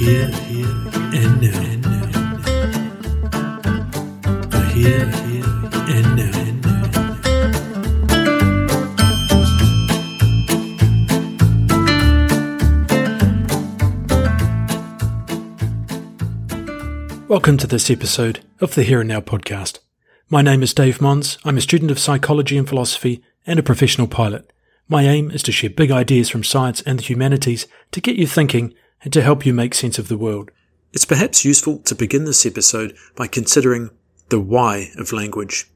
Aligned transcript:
here, 0.00 0.30
and 1.12 1.42
now. 1.42 1.60
Here, 4.72 5.10
here. 5.10 5.44
And 5.92 6.16
now. 6.16 6.30
Welcome 17.28 17.58
to 17.58 17.66
this 17.66 17.90
episode 17.90 18.40
of 18.62 18.74
the 18.74 18.82
Here 18.84 19.00
and 19.00 19.08
Now 19.08 19.20
podcast. 19.20 19.80
My 20.30 20.40
name 20.40 20.62
is 20.62 20.72
Dave 20.72 21.02
Mons. 21.02 21.36
I'm 21.44 21.58
a 21.58 21.60
student 21.60 21.90
of 21.90 21.98
psychology 21.98 22.56
and 22.56 22.66
philosophy 22.66 23.22
and 23.46 23.58
a 23.58 23.62
professional 23.62 24.06
pilot. 24.06 24.50
My 24.88 25.02
aim 25.02 25.30
is 25.30 25.42
to 25.42 25.52
share 25.52 25.68
big 25.68 25.90
ideas 25.90 26.30
from 26.30 26.42
science 26.42 26.80
and 26.82 26.98
the 26.98 27.02
humanities 27.02 27.66
to 27.92 28.00
get 28.00 28.16
you 28.16 28.26
thinking 28.26 28.72
and 29.02 29.12
to 29.12 29.22
help 29.22 29.46
you 29.46 29.54
make 29.54 29.74
sense 29.74 29.98
of 29.98 30.08
the 30.08 30.18
world. 30.18 30.50
It's 30.92 31.04
perhaps 31.04 31.44
useful 31.44 31.78
to 31.80 31.94
begin 31.94 32.24
this 32.24 32.44
episode 32.44 32.96
by 33.16 33.26
considering 33.26 33.90
the 34.28 34.40
why 34.40 34.90
of 34.98 35.12
language. 35.12 35.70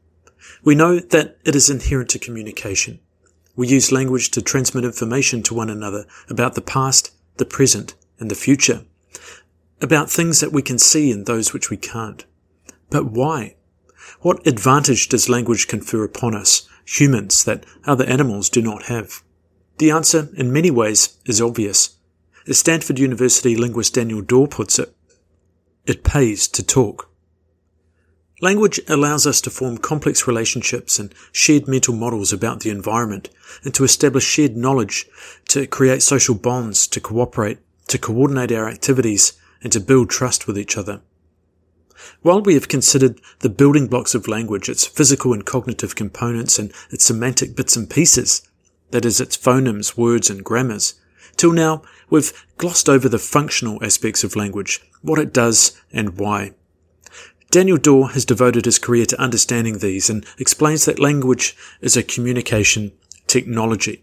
We 0.63 0.75
know 0.75 0.99
that 0.99 1.39
it 1.45 1.55
is 1.55 1.71
inherent 1.71 2.11
to 2.11 2.19
communication. 2.19 3.01
We 3.57 3.69
use 3.69 3.93
language 3.93 4.31
to 4.33 4.43
transmit 4.43 4.85
information 4.85 5.43
to 5.45 5.55
one 5.55 5.71
another 5.71 6.07
about 6.29 6.55
the 6.55 6.61
past, 6.61 7.13
the 7.37 7.45
present, 7.45 7.95
and 8.19 8.31
the 8.31 8.35
future. 8.35 8.85
About 9.81 10.11
things 10.11 10.41
that 10.41 10.53
we 10.53 10.63
can 10.63 10.79
see 10.79 11.11
and 11.11 11.27
those 11.27 11.53
which 11.53 11.71
we 11.71 11.77
can't. 11.77 12.25
But 12.91 13.07
why? 13.07 13.57
What 14.21 14.47
advantage 14.47 15.09
does 15.09 15.29
language 15.29 15.69
confer 15.69 16.05
upon 16.05 16.35
us, 16.35 16.69
humans, 16.85 17.45
that 17.45 17.65
other 17.87 18.05
animals 18.05 18.49
do 18.49 18.61
not 18.61 18.85
have? 18.85 19.23
The 19.79 19.91
answer, 19.91 20.29
in 20.37 20.53
many 20.53 20.71
ways, 20.71 21.19
is 21.25 21.41
obvious. 21.41 21.97
As 22.47 22.59
Stanford 22.59 22.99
University 22.99 23.57
linguist 23.57 23.95
Daniel 23.95 24.21
Dor 24.21 24.47
puts 24.47 24.79
it, 24.79 24.95
it 25.87 26.05
pays 26.05 26.47
to 26.49 26.63
talk. 26.63 27.11
Language 28.43 28.81
allows 28.87 29.27
us 29.27 29.41
to 29.43 29.51
form 29.51 29.79
complex 29.79 30.27
relationships 30.27 30.99
and 30.99 31.15
shared 31.33 31.67
mental 31.67 31.95
models 31.95 32.35
about 32.35 32.61
the 32.61 32.69
environment, 32.69 33.31
and 33.63 33.73
to 33.73 33.85
establish 33.85 34.25
shared 34.25 34.57
knowledge, 34.57 35.07
to 35.49 35.67
create 35.67 36.03
social 36.03 36.35
bonds, 36.35 36.87
to 36.89 37.01
cooperate, 37.01 37.61
to 37.89 37.97
coordinate 37.97 38.53
our 38.53 38.69
activities, 38.69 39.33
and 39.63 39.73
to 39.73 39.81
build 39.81 40.11
trust 40.11 40.47
with 40.47 40.59
each 40.59 40.77
other. 40.77 41.01
While 42.21 42.43
we 42.43 42.53
have 42.55 42.69
considered 42.69 43.23
the 43.39 43.49
building 43.49 43.87
blocks 43.87 44.15
of 44.15 44.29
language, 44.29 44.69
its 44.69 44.87
physical 44.87 45.33
and 45.33 45.47
cognitive 45.47 45.95
components, 45.95 46.59
and 46.59 46.71
its 46.91 47.07
semantic 47.07 47.57
bits 47.57 47.77
and 47.77 47.89
pieces, 47.89 48.47
that 48.91 49.07
is, 49.07 49.19
its 49.19 49.39
phonemes, 49.39 49.97
words, 49.97 50.29
and 50.29 50.45
grammars, 50.45 50.95
till 51.37 51.53
now 51.53 51.83
we've 52.11 52.33
glossed 52.57 52.89
over 52.89 53.09
the 53.09 53.19
functional 53.19 53.83
aspects 53.85 54.25
of 54.25 54.37
language, 54.37 54.81
what 55.03 55.19
it 55.19 55.33
does 55.33 55.81
and 55.93 56.19
why. 56.19 56.53
Daniel 57.51 57.77
Dor 57.77 58.11
has 58.11 58.25
devoted 58.25 58.65
his 58.65 58.79
career 58.79 59.07
to 59.07 59.21
understanding 59.21 59.79
these 59.79 60.11
and 60.11 60.27
explains 60.39 60.85
that 60.85 60.99
language 60.99 61.57
is 61.81 61.97
a 61.97 62.03
communication 62.03 62.93
technology. 63.27 64.03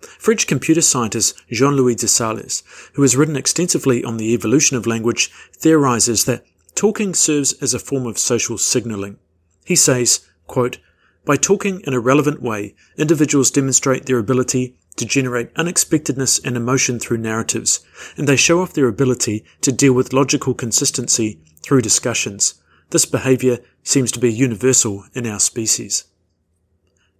French 0.00 0.48
computer 0.48 0.80
scientist 0.80 1.40
Jean-Louis 1.48 1.94
Dessalles, 1.94 2.62
who 2.94 3.02
has 3.02 3.16
written 3.16 3.36
extensively 3.36 4.02
on 4.02 4.16
the 4.16 4.34
evolution 4.34 4.76
of 4.76 4.86
language, 4.86 5.30
theorizes 5.56 6.24
that 6.24 6.44
talking 6.74 7.14
serves 7.14 7.52
as 7.62 7.72
a 7.72 7.78
form 7.78 8.06
of 8.06 8.18
social 8.18 8.58
signaling. 8.58 9.18
He 9.64 9.76
says, 9.76 10.28
quote, 10.46 10.78
by 11.24 11.36
talking 11.36 11.82
in 11.86 11.94
a 11.94 12.00
relevant 12.00 12.42
way, 12.42 12.74
individuals 12.96 13.52
demonstrate 13.52 14.06
their 14.06 14.18
ability 14.18 14.76
to 14.96 15.06
generate 15.06 15.50
unexpectedness 15.56 16.38
and 16.38 16.56
emotion 16.56 16.98
through 16.98 17.18
narratives, 17.18 17.80
and 18.16 18.28
they 18.28 18.36
show 18.36 18.60
off 18.60 18.74
their 18.74 18.88
ability 18.88 19.44
to 19.62 19.72
deal 19.72 19.92
with 19.92 20.12
logical 20.12 20.54
consistency 20.54 21.40
through 21.62 21.80
discussions. 21.80 22.54
This 22.90 23.06
behavior 23.06 23.58
seems 23.82 24.12
to 24.12 24.20
be 24.20 24.32
universal 24.32 25.04
in 25.14 25.26
our 25.26 25.40
species. 25.40 26.04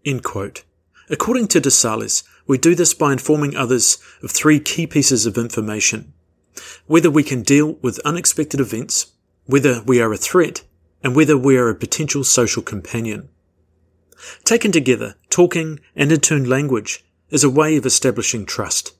According 0.04 1.48
to 1.48 1.60
Dessalles, 1.60 2.24
we 2.46 2.58
do 2.58 2.74
this 2.74 2.92
by 2.92 3.12
informing 3.12 3.56
others 3.56 3.98
of 4.22 4.30
three 4.30 4.60
key 4.60 4.86
pieces 4.86 5.26
of 5.26 5.38
information. 5.38 6.12
Whether 6.86 7.10
we 7.10 7.22
can 7.22 7.42
deal 7.42 7.74
with 7.80 8.00
unexpected 8.00 8.60
events, 8.60 9.12
whether 9.46 9.82
we 9.82 10.00
are 10.00 10.12
a 10.12 10.18
threat, 10.18 10.62
and 11.02 11.16
whether 11.16 11.38
we 11.38 11.56
are 11.56 11.68
a 11.68 11.74
potential 11.74 12.24
social 12.24 12.62
companion. 12.62 13.28
Taken 14.44 14.72
together, 14.72 15.16
talking 15.30 15.80
and 15.96 16.22
turn 16.22 16.44
language 16.44 17.04
is 17.32 17.42
a 17.42 17.50
way 17.50 17.76
of 17.76 17.84
establishing 17.84 18.46
trust. 18.46 18.94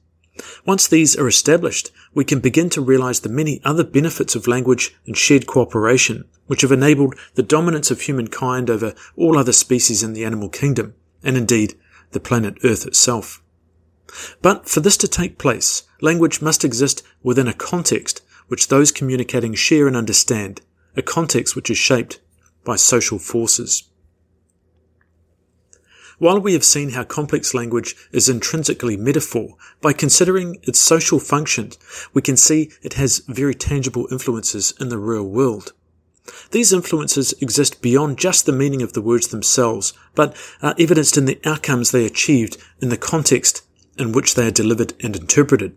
Once 0.65 0.87
these 0.87 1.15
are 1.15 1.27
established, 1.27 1.91
we 2.13 2.25
can 2.25 2.39
begin 2.39 2.69
to 2.71 2.81
realize 2.81 3.19
the 3.19 3.29
many 3.29 3.61
other 3.63 3.83
benefits 3.83 4.35
of 4.35 4.47
language 4.47 4.95
and 5.05 5.15
shared 5.15 5.45
cooperation, 5.45 6.25
which 6.47 6.61
have 6.61 6.71
enabled 6.71 7.15
the 7.35 7.43
dominance 7.43 7.91
of 7.91 8.01
humankind 8.01 8.69
over 8.69 8.95
all 9.15 9.37
other 9.37 9.53
species 9.53 10.01
in 10.01 10.13
the 10.13 10.25
animal 10.25 10.49
kingdom, 10.49 10.95
and 11.23 11.37
indeed 11.37 11.75
the 12.11 12.19
planet 12.19 12.57
Earth 12.63 12.85
itself. 12.87 13.41
But 14.41 14.67
for 14.67 14.79
this 14.79 14.97
to 14.97 15.07
take 15.07 15.37
place, 15.37 15.83
language 16.01 16.41
must 16.41 16.65
exist 16.65 17.03
within 17.21 17.47
a 17.47 17.53
context 17.53 18.21
which 18.47 18.67
those 18.67 18.91
communicating 18.91 19.53
share 19.53 19.87
and 19.87 19.95
understand, 19.95 20.61
a 20.97 21.01
context 21.01 21.55
which 21.55 21.69
is 21.69 21.77
shaped 21.77 22.19
by 22.65 22.75
social 22.75 23.19
forces. 23.19 23.83
While 26.23 26.39
we 26.39 26.53
have 26.53 26.63
seen 26.63 26.91
how 26.91 27.03
complex 27.03 27.53
language 27.53 27.97
is 28.13 28.29
intrinsically 28.29 28.95
metaphor, 28.95 29.57
by 29.81 29.91
considering 29.91 30.57
its 30.63 30.79
social 30.79 31.19
functions, 31.19 31.77
we 32.13 32.21
can 32.21 32.37
see 32.37 32.71
it 32.81 32.93
has 32.93 33.25
very 33.27 33.53
tangible 33.53 34.07
influences 34.09 34.73
in 34.79 34.87
the 34.87 34.97
real 34.97 35.25
world. 35.25 35.73
These 36.51 36.71
influences 36.71 37.33
exist 37.41 37.81
beyond 37.81 38.19
just 38.19 38.45
the 38.45 38.53
meaning 38.53 38.81
of 38.81 38.93
the 38.93 39.01
words 39.01 39.27
themselves, 39.27 39.91
but 40.15 40.33
are 40.61 40.73
evidenced 40.79 41.17
in 41.17 41.25
the 41.25 41.41
outcomes 41.43 41.91
they 41.91 42.05
achieved 42.05 42.55
in 42.81 42.87
the 42.87 42.95
context 42.95 43.63
in 43.97 44.13
which 44.13 44.35
they 44.35 44.47
are 44.47 44.51
delivered 44.51 44.93
and 45.03 45.17
interpreted. 45.17 45.75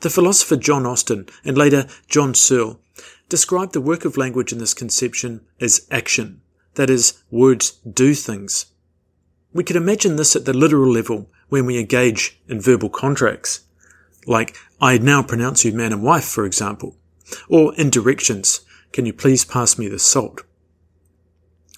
The 0.00 0.08
philosopher 0.08 0.56
John 0.56 0.86
Austin 0.86 1.26
and 1.44 1.58
later 1.58 1.88
John 2.08 2.32
Searle 2.32 2.80
described 3.28 3.74
the 3.74 3.82
work 3.82 4.06
of 4.06 4.16
language 4.16 4.50
in 4.50 4.60
this 4.60 4.72
conception 4.72 5.42
as 5.60 5.86
action. 5.90 6.40
That 6.76 6.88
is, 6.88 7.22
words 7.30 7.72
do 7.72 8.14
things. 8.14 8.71
We 9.52 9.64
could 9.64 9.76
imagine 9.76 10.16
this 10.16 10.34
at 10.34 10.44
the 10.44 10.52
literal 10.52 10.90
level 10.90 11.28
when 11.48 11.66
we 11.66 11.78
engage 11.78 12.40
in 12.48 12.60
verbal 12.60 12.88
contracts, 12.88 13.60
like, 14.26 14.56
I 14.80 14.98
now 14.98 15.22
pronounce 15.22 15.64
you 15.64 15.72
man 15.72 15.92
and 15.92 16.02
wife, 16.02 16.24
for 16.24 16.44
example, 16.44 16.96
or 17.48 17.74
in 17.74 17.90
directions, 17.90 18.60
can 18.92 19.06
you 19.06 19.12
please 19.12 19.44
pass 19.44 19.78
me 19.78 19.88
the 19.88 19.98
salt? 19.98 20.42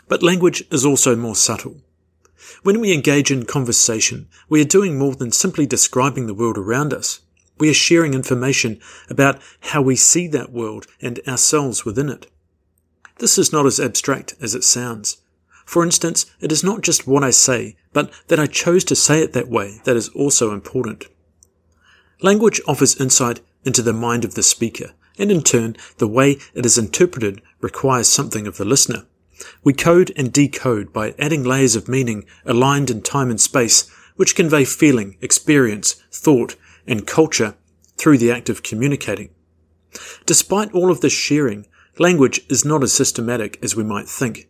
But 0.08 0.22
language 0.22 0.64
is 0.70 0.84
also 0.84 1.16
more 1.16 1.36
subtle. 1.36 1.76
When 2.62 2.80
we 2.80 2.92
engage 2.92 3.30
in 3.30 3.46
conversation, 3.46 4.28
we 4.48 4.60
are 4.60 4.66
doing 4.66 4.98
more 4.98 5.14
than 5.14 5.32
simply 5.32 5.66
describing 5.66 6.26
the 6.26 6.34
world 6.34 6.58
around 6.58 6.92
us. 6.92 7.20
We 7.58 7.70
are 7.70 7.74
sharing 7.74 8.14
information 8.14 8.80
about 9.08 9.40
how 9.60 9.80
we 9.80 9.96
see 9.96 10.26
that 10.28 10.52
world 10.52 10.86
and 11.00 11.20
ourselves 11.26 11.84
within 11.84 12.08
it. 12.08 12.26
This 13.18 13.38
is 13.38 13.52
not 13.52 13.64
as 13.64 13.80
abstract 13.80 14.34
as 14.40 14.54
it 14.54 14.64
sounds. 14.64 15.18
For 15.64 15.84
instance, 15.84 16.26
it 16.40 16.52
is 16.52 16.62
not 16.62 16.82
just 16.82 17.06
what 17.06 17.24
I 17.24 17.30
say, 17.30 17.76
but 17.92 18.12
that 18.28 18.40
I 18.40 18.46
chose 18.46 18.84
to 18.84 18.96
say 18.96 19.20
it 19.22 19.32
that 19.32 19.48
way 19.48 19.80
that 19.84 19.96
is 19.96 20.08
also 20.10 20.52
important. 20.52 21.06
Language 22.20 22.60
offers 22.66 23.00
insight 23.00 23.40
into 23.64 23.82
the 23.82 23.92
mind 23.92 24.24
of 24.24 24.34
the 24.34 24.42
speaker, 24.42 24.92
and 25.18 25.30
in 25.30 25.42
turn, 25.42 25.76
the 25.98 26.08
way 26.08 26.38
it 26.54 26.66
is 26.66 26.78
interpreted 26.78 27.40
requires 27.60 28.08
something 28.08 28.46
of 28.46 28.56
the 28.56 28.64
listener. 28.64 29.06
We 29.62 29.72
code 29.72 30.12
and 30.16 30.32
decode 30.32 30.92
by 30.92 31.14
adding 31.18 31.44
layers 31.44 31.76
of 31.76 31.88
meaning 31.88 32.24
aligned 32.44 32.90
in 32.90 33.02
time 33.02 33.30
and 33.30 33.40
space, 33.40 33.90
which 34.16 34.36
convey 34.36 34.64
feeling, 34.64 35.16
experience, 35.20 35.94
thought, 36.12 36.56
and 36.86 37.06
culture 37.06 37.56
through 37.96 38.18
the 38.18 38.30
act 38.30 38.48
of 38.48 38.62
communicating. 38.62 39.30
Despite 40.26 40.72
all 40.72 40.90
of 40.90 41.00
this 41.00 41.12
sharing, 41.12 41.66
language 41.98 42.40
is 42.48 42.64
not 42.64 42.82
as 42.82 42.92
systematic 42.92 43.58
as 43.62 43.76
we 43.76 43.84
might 43.84 44.08
think. 44.08 44.48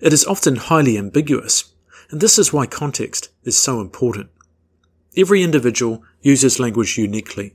It 0.00 0.12
is 0.12 0.24
often 0.24 0.56
highly 0.56 0.98
ambiguous, 0.98 1.72
and 2.10 2.20
this 2.20 2.38
is 2.38 2.52
why 2.52 2.66
context 2.66 3.30
is 3.44 3.56
so 3.56 3.80
important. 3.80 4.30
Every 5.16 5.42
individual 5.42 6.02
uses 6.20 6.60
language 6.60 6.96
uniquely. 6.98 7.54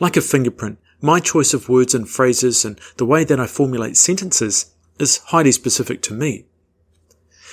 Like 0.00 0.16
a 0.16 0.20
fingerprint, 0.20 0.78
my 1.00 1.20
choice 1.20 1.54
of 1.54 1.68
words 1.68 1.94
and 1.94 2.08
phrases 2.08 2.64
and 2.64 2.80
the 2.96 3.06
way 3.06 3.24
that 3.24 3.38
I 3.38 3.46
formulate 3.46 3.96
sentences 3.96 4.74
is 4.98 5.18
highly 5.26 5.52
specific 5.52 6.02
to 6.02 6.14
me. 6.14 6.46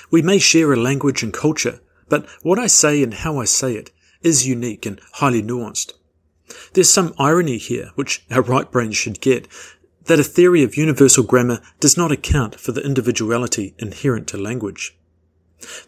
We 0.10 0.22
may 0.22 0.40
share 0.40 0.74
a 0.74 0.78
language 0.78 1.22
and 1.24 1.34
culture, 1.34 1.80
but 2.10 2.28
what 2.42 2.60
I 2.60 2.68
say 2.68 3.04
and 3.04 3.14
how 3.14 3.40
I 3.40 3.46
say 3.46 3.74
it 3.74 3.92
is 4.22 4.48
unique 4.48 4.86
and 4.86 5.00
highly 5.14 5.44
nuanced. 5.44 5.94
There's 6.74 6.90
some 6.90 7.14
irony 7.18 7.58
here, 7.58 7.92
which 7.96 8.26
our 8.32 8.42
right 8.42 8.72
brains 8.72 8.96
should 8.96 9.22
get, 9.22 9.48
that 10.06 10.20
a 10.20 10.24
theory 10.24 10.64
of 10.64 10.78
universal 10.78 11.24
grammar 11.24 11.62
does 11.80 11.98
not 11.98 12.12
account 12.12 12.60
for 12.60 12.72
the 12.72 12.82
individuality 12.82 13.74
inherent 13.80 14.28
to 14.28 14.38
language. 14.38 14.96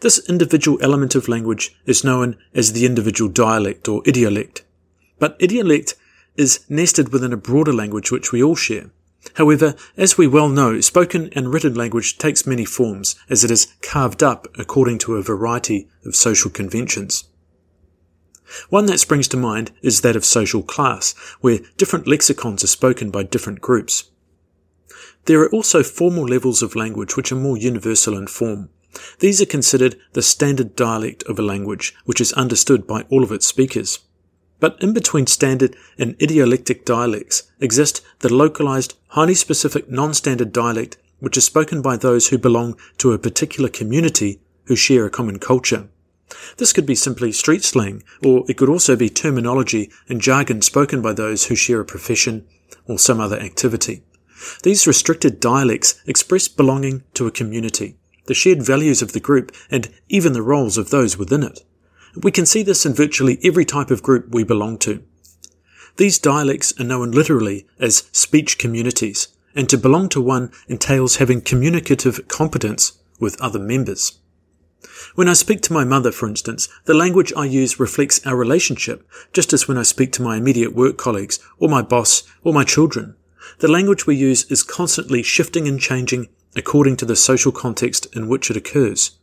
This 0.00 0.18
individual 0.28 0.78
element 0.82 1.14
of 1.14 1.28
language 1.28 1.76
is 1.86 2.04
known 2.04 2.36
as 2.54 2.72
the 2.72 2.86
individual 2.86 3.30
dialect 3.30 3.88
or 3.88 4.02
idiolect. 4.02 4.62
But 5.18 5.38
idiolect 5.38 5.94
is 6.36 6.64
nested 6.68 7.12
within 7.12 7.32
a 7.32 7.36
broader 7.36 7.72
language 7.72 8.10
which 8.10 8.32
we 8.32 8.42
all 8.42 8.56
share. 8.56 8.90
However, 9.34 9.74
as 9.96 10.16
we 10.16 10.26
well 10.26 10.48
know, 10.48 10.80
spoken 10.80 11.28
and 11.32 11.52
written 11.52 11.74
language 11.74 12.18
takes 12.18 12.46
many 12.46 12.64
forms 12.64 13.16
as 13.28 13.44
it 13.44 13.50
is 13.50 13.74
carved 13.82 14.22
up 14.22 14.46
according 14.58 14.98
to 14.98 15.16
a 15.16 15.22
variety 15.22 15.88
of 16.04 16.16
social 16.16 16.50
conventions. 16.50 17.24
One 18.70 18.86
that 18.86 19.00
springs 19.00 19.28
to 19.28 19.36
mind 19.36 19.72
is 19.82 20.00
that 20.00 20.16
of 20.16 20.24
social 20.24 20.62
class, 20.62 21.14
where 21.40 21.60
different 21.76 22.06
lexicons 22.06 22.64
are 22.64 22.68
spoken 22.68 23.10
by 23.10 23.22
different 23.22 23.60
groups. 23.60 24.10
There 25.26 25.40
are 25.42 25.50
also 25.50 25.82
formal 25.82 26.24
levels 26.24 26.62
of 26.62 26.74
language 26.74 27.16
which 27.16 27.30
are 27.32 27.36
more 27.36 27.58
universal 27.58 28.16
in 28.16 28.26
form. 28.26 28.70
These 29.18 29.42
are 29.42 29.46
considered 29.46 29.96
the 30.14 30.22
standard 30.22 30.74
dialect 30.74 31.22
of 31.24 31.38
a 31.38 31.42
language, 31.42 31.94
which 32.04 32.20
is 32.20 32.32
understood 32.32 32.86
by 32.86 33.02
all 33.10 33.22
of 33.22 33.32
its 33.32 33.46
speakers. 33.46 33.98
But 34.60 34.82
in 34.82 34.92
between 34.92 35.26
standard 35.26 35.76
and 35.98 36.20
idiolectic 36.20 36.84
dialects 36.84 37.44
exist 37.60 38.00
the 38.20 38.32
localized, 38.32 38.94
highly 39.08 39.34
specific 39.34 39.90
non-standard 39.90 40.52
dialect 40.52 40.96
which 41.20 41.36
is 41.36 41.44
spoken 41.44 41.82
by 41.82 41.96
those 41.96 42.28
who 42.28 42.38
belong 42.38 42.76
to 42.98 43.12
a 43.12 43.18
particular 43.18 43.68
community 43.68 44.40
who 44.64 44.76
share 44.76 45.04
a 45.04 45.10
common 45.10 45.38
culture. 45.38 45.88
This 46.58 46.72
could 46.72 46.86
be 46.86 46.94
simply 46.94 47.32
street 47.32 47.64
slang, 47.64 48.02
or 48.24 48.44
it 48.48 48.56
could 48.56 48.68
also 48.68 48.96
be 48.96 49.08
terminology 49.08 49.90
and 50.08 50.20
jargon 50.20 50.62
spoken 50.62 51.00
by 51.00 51.12
those 51.12 51.46
who 51.46 51.54
share 51.54 51.80
a 51.80 51.84
profession 51.84 52.46
or 52.86 52.98
some 52.98 53.20
other 53.20 53.38
activity. 53.38 54.02
These 54.62 54.86
restricted 54.86 55.40
dialects 55.40 56.00
express 56.06 56.48
belonging 56.48 57.02
to 57.14 57.26
a 57.26 57.32
community, 57.32 57.96
the 58.26 58.34
shared 58.34 58.62
values 58.62 59.02
of 59.02 59.12
the 59.12 59.20
group, 59.20 59.52
and 59.70 59.88
even 60.08 60.32
the 60.32 60.42
roles 60.42 60.78
of 60.78 60.90
those 60.90 61.16
within 61.16 61.42
it. 61.42 61.64
We 62.22 62.30
can 62.30 62.46
see 62.46 62.62
this 62.62 62.86
in 62.86 62.94
virtually 62.94 63.38
every 63.42 63.64
type 63.64 63.90
of 63.90 64.02
group 64.02 64.28
we 64.30 64.44
belong 64.44 64.78
to. 64.78 65.02
These 65.96 66.18
dialects 66.18 66.72
are 66.80 66.84
known 66.84 67.10
literally 67.10 67.66
as 67.80 68.08
speech 68.12 68.58
communities, 68.58 69.28
and 69.54 69.68
to 69.68 69.76
belong 69.76 70.08
to 70.10 70.20
one 70.20 70.52
entails 70.68 71.16
having 71.16 71.40
communicative 71.40 72.28
competence 72.28 72.98
with 73.18 73.40
other 73.40 73.58
members. 73.58 74.18
When 75.14 75.28
I 75.28 75.32
speak 75.32 75.60
to 75.62 75.72
my 75.72 75.84
mother, 75.84 76.12
for 76.12 76.28
instance, 76.28 76.68
the 76.84 76.94
language 76.94 77.32
I 77.36 77.44
use 77.44 77.80
reflects 77.80 78.24
our 78.26 78.36
relationship, 78.36 79.08
just 79.32 79.52
as 79.52 79.66
when 79.66 79.78
I 79.78 79.82
speak 79.82 80.12
to 80.12 80.22
my 80.22 80.36
immediate 80.36 80.74
work 80.74 80.96
colleagues, 80.96 81.40
or 81.58 81.68
my 81.68 81.82
boss, 81.82 82.22
or 82.44 82.52
my 82.52 82.64
children. 82.64 83.16
The 83.58 83.68
language 83.68 84.06
we 84.06 84.14
use 84.14 84.44
is 84.50 84.62
constantly 84.62 85.22
shifting 85.22 85.66
and 85.66 85.80
changing 85.80 86.28
according 86.56 86.96
to 86.98 87.04
the 87.04 87.16
social 87.16 87.52
context 87.52 88.06
in 88.14 88.28
which 88.28 88.50
it 88.50 88.56
occurs. 88.56 89.18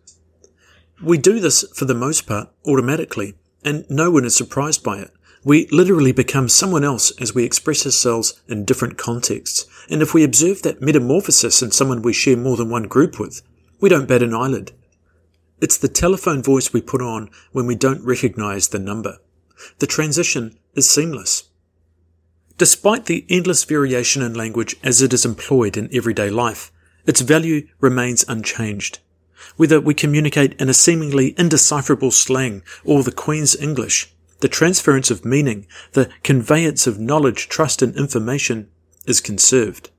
We 1.04 1.18
do 1.18 1.40
this, 1.40 1.64
for 1.74 1.86
the 1.86 1.94
most 1.94 2.26
part, 2.26 2.50
automatically, 2.66 3.36
and 3.64 3.86
no 3.90 4.12
one 4.12 4.26
is 4.26 4.36
surprised 4.36 4.84
by 4.84 5.00
it. 5.00 5.12
We 5.44 5.68
literally 5.68 6.12
become 6.12 6.50
someone 6.50 6.84
else 6.84 7.12
as 7.22 7.36
we 7.36 7.44
express 7.44 7.86
ourselves 7.86 8.42
in 8.48 8.66
different 8.66 8.98
contexts, 8.98 9.66
and 9.90 10.02
if 10.02 10.14
we 10.14 10.24
observe 10.24 10.62
that 10.64 10.82
metamorphosis 10.82 11.62
in 11.62 11.72
someone 11.72 12.02
we 12.02 12.14
share 12.14 12.38
more 12.38 12.58
than 12.58 12.70
one 12.70 12.84
group 12.84 13.20
with, 13.20 13.42
we 13.80 13.90
don't 13.90 14.08
bat 14.08 14.24
an 14.24 14.34
eyelid. 14.34 14.72
It's 15.62 15.78
the 15.78 15.88
telephone 15.88 16.44
voice 16.44 16.74
we 16.74 16.82
put 16.82 17.02
on 17.02 17.30
when 17.52 17.66
we 17.66 17.76
don't 17.76 18.04
recognize 18.04 18.68
the 18.68 18.80
number. 18.80 19.18
The 19.80 19.88
transition 19.88 20.58
is 20.74 20.90
seamless. 20.90 21.50
Despite 22.58 23.06
the 23.06 23.26
endless 23.30 23.64
variation 23.64 24.22
in 24.22 24.34
language 24.34 24.76
as 24.84 25.02
it 25.02 25.14
is 25.14 25.26
employed 25.26 25.78
in 25.78 25.90
everyday 25.94 26.30
life, 26.30 26.72
its 27.06 27.22
value 27.22 27.68
remains 27.80 28.26
unchanged 28.28 29.00
whether 29.58 29.80
we 29.80 29.94
communicate 29.94 30.60
in 30.60 30.70
a 30.70 30.74
seemingly 30.74 31.34
indecipherable 31.38 32.12
slang 32.12 32.64
or 32.84 33.04
the 33.04 33.12
Queen's 33.12 33.56
English, 33.56 34.14
the 34.40 34.48
transference 34.48 35.10
of 35.12 35.26
meaning, 35.26 35.68
the 35.94 36.10
conveyance 36.24 36.88
of 36.88 37.00
knowledge, 37.00 37.48
trust 37.48 37.82
and 37.82 37.96
information 37.96 38.70
is 39.06 39.22
conserved. 39.22 39.90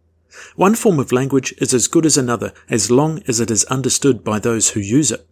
One 0.55 0.75
form 0.75 0.99
of 0.99 1.13
language 1.13 1.55
is 1.59 1.73
as 1.73 1.89
good 1.89 2.05
as 2.05 2.19
another 2.19 2.53
as 2.69 2.91
long 2.91 3.23
as 3.27 3.41
it 3.41 3.51
is 3.51 3.65
understood 3.65 4.23
by 4.23 4.39
those 4.39 4.71
who 4.71 4.81
use 4.81 5.11
it. 5.11 5.27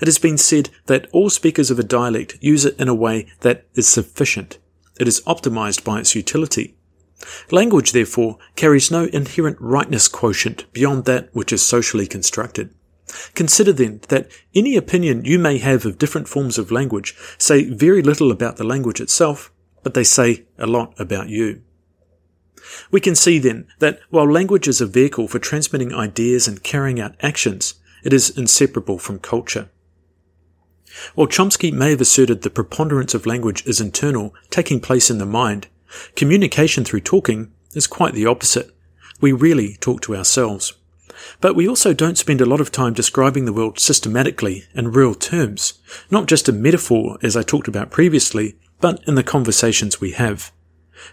It 0.00 0.06
has 0.06 0.18
been 0.18 0.38
said 0.38 0.70
that 0.86 1.08
all 1.12 1.30
speakers 1.30 1.70
of 1.70 1.78
a 1.78 1.84
dialect 1.84 2.38
use 2.40 2.64
it 2.64 2.78
in 2.80 2.88
a 2.88 2.94
way 2.94 3.26
that 3.40 3.66
is 3.74 3.86
sufficient. 3.88 4.58
It 4.98 5.08
is 5.08 5.22
optimized 5.22 5.84
by 5.84 6.00
its 6.00 6.14
utility. 6.14 6.76
Language, 7.50 7.92
therefore, 7.92 8.38
carries 8.56 8.90
no 8.90 9.04
inherent 9.06 9.56
rightness 9.60 10.08
quotient 10.08 10.70
beyond 10.72 11.04
that 11.04 11.28
which 11.32 11.52
is 11.52 11.64
socially 11.64 12.06
constructed. 12.06 12.74
Consider 13.34 13.72
then 13.72 14.00
that 14.08 14.30
any 14.54 14.76
opinion 14.76 15.24
you 15.24 15.38
may 15.38 15.58
have 15.58 15.86
of 15.86 15.98
different 15.98 16.28
forms 16.28 16.58
of 16.58 16.70
language 16.70 17.16
say 17.38 17.64
very 17.64 18.02
little 18.02 18.30
about 18.30 18.56
the 18.56 18.64
language 18.64 19.00
itself, 19.00 19.50
but 19.82 19.94
they 19.94 20.04
say 20.04 20.44
a 20.58 20.66
lot 20.66 20.94
about 21.00 21.28
you. 21.28 21.62
We 22.90 23.00
can 23.00 23.14
see 23.14 23.38
then 23.38 23.66
that 23.78 24.00
while 24.10 24.30
language 24.30 24.68
is 24.68 24.80
a 24.80 24.86
vehicle 24.86 25.28
for 25.28 25.38
transmitting 25.38 25.94
ideas 25.94 26.46
and 26.46 26.62
carrying 26.62 27.00
out 27.00 27.16
actions, 27.20 27.74
it 28.02 28.12
is 28.12 28.36
inseparable 28.36 28.98
from 28.98 29.18
culture. 29.18 29.68
While 31.14 31.26
Chomsky 31.28 31.72
may 31.72 31.90
have 31.90 32.00
asserted 32.00 32.42
the 32.42 32.50
preponderance 32.50 33.14
of 33.14 33.26
language 33.26 33.66
is 33.66 33.80
internal, 33.80 34.34
taking 34.50 34.80
place 34.80 35.10
in 35.10 35.18
the 35.18 35.26
mind, 35.26 35.68
communication 36.16 36.84
through 36.84 37.00
talking 37.00 37.52
is 37.74 37.86
quite 37.86 38.14
the 38.14 38.26
opposite. 38.26 38.74
We 39.20 39.32
really 39.32 39.76
talk 39.76 40.00
to 40.02 40.16
ourselves. 40.16 40.74
But 41.40 41.56
we 41.56 41.68
also 41.68 41.92
don't 41.92 42.18
spend 42.18 42.40
a 42.40 42.46
lot 42.46 42.60
of 42.60 42.70
time 42.70 42.94
describing 42.94 43.44
the 43.44 43.52
world 43.52 43.78
systematically 43.78 44.64
in 44.74 44.92
real 44.92 45.14
terms, 45.14 45.74
not 46.10 46.26
just 46.26 46.48
a 46.48 46.52
metaphor 46.52 47.18
as 47.22 47.36
I 47.36 47.42
talked 47.42 47.68
about 47.68 47.90
previously, 47.90 48.56
but 48.80 49.02
in 49.06 49.14
the 49.14 49.22
conversations 49.22 50.00
we 50.00 50.12
have. 50.12 50.52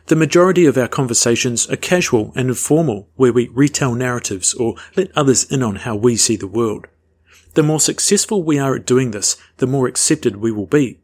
The 0.08 0.16
majority 0.16 0.66
of 0.66 0.78
our 0.78 0.88
conversations 0.88 1.70
are 1.70 1.76
casual 1.76 2.32
and 2.36 2.50
informal, 2.50 3.10
where 3.16 3.34
we 3.34 3.48
retell 3.50 3.96
narratives 3.96 4.54
or 4.54 4.76
let 4.96 5.16
others 5.16 5.44
in 5.44 5.64
on 5.64 5.78
how 5.78 5.96
we 5.96 6.16
see 6.16 6.36
the 6.36 6.48
world. 6.48 6.88
The 7.54 7.64
more 7.64 7.80
successful 7.80 8.44
we 8.44 8.60
are 8.60 8.76
at 8.76 8.86
doing 8.86 9.12
this, 9.12 9.38
the 9.58 9.68
more 9.68 9.88
accepted 9.88 10.38
we 10.38 10.52
will 10.52 10.66
be. 10.66 11.00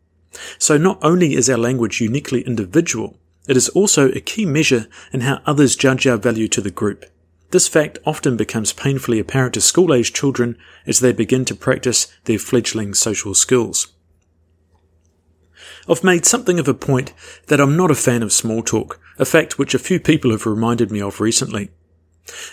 So 0.57 0.77
not 0.77 0.99
only 1.01 1.35
is 1.35 1.49
our 1.49 1.57
language 1.57 2.01
uniquely 2.01 2.41
individual, 2.41 3.17
it 3.47 3.57
is 3.57 3.69
also 3.69 4.09
a 4.11 4.19
key 4.19 4.45
measure 4.45 4.87
in 5.11 5.21
how 5.21 5.41
others 5.45 5.75
judge 5.75 6.05
our 6.07 6.17
value 6.17 6.47
to 6.49 6.61
the 6.61 6.71
group. 6.71 7.05
This 7.51 7.67
fact 7.67 7.99
often 8.05 8.37
becomes 8.37 8.71
painfully 8.71 9.19
apparent 9.19 9.53
to 9.55 9.61
school 9.61 9.93
age 9.93 10.13
children 10.13 10.57
as 10.85 10.99
they 10.99 11.11
begin 11.11 11.43
to 11.45 11.55
practice 11.55 12.07
their 12.25 12.39
fledgling 12.39 12.93
social 12.93 13.33
skills. 13.33 13.87
I've 15.91 16.05
made 16.05 16.25
something 16.25 16.57
of 16.57 16.69
a 16.69 16.73
point 16.73 17.11
that 17.47 17.59
I'm 17.59 17.75
not 17.75 17.91
a 17.91 17.95
fan 17.95 18.24
of 18.24 18.31
small 18.31 18.63
talk, 18.63 18.98
a 19.19 19.25
fact 19.25 19.60
which 19.60 19.74
a 19.74 19.79
few 19.79 20.00
people 20.00 20.31
have 20.31 20.45
reminded 20.45 20.89
me 20.89 21.01
of 21.01 21.19
recently. 21.19 21.69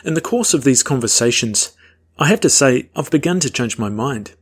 In 0.05 0.15
the 0.15 0.21
course 0.21 0.55
of 0.55 0.65
these 0.65 0.83
conversations, 0.83 1.71
I 2.19 2.27
have 2.27 2.41
to 2.41 2.51
say 2.51 2.91
I've 2.97 3.13
begun 3.13 3.39
to 3.41 3.51
change 3.51 3.79
my 3.79 3.91
mind. 3.91 4.35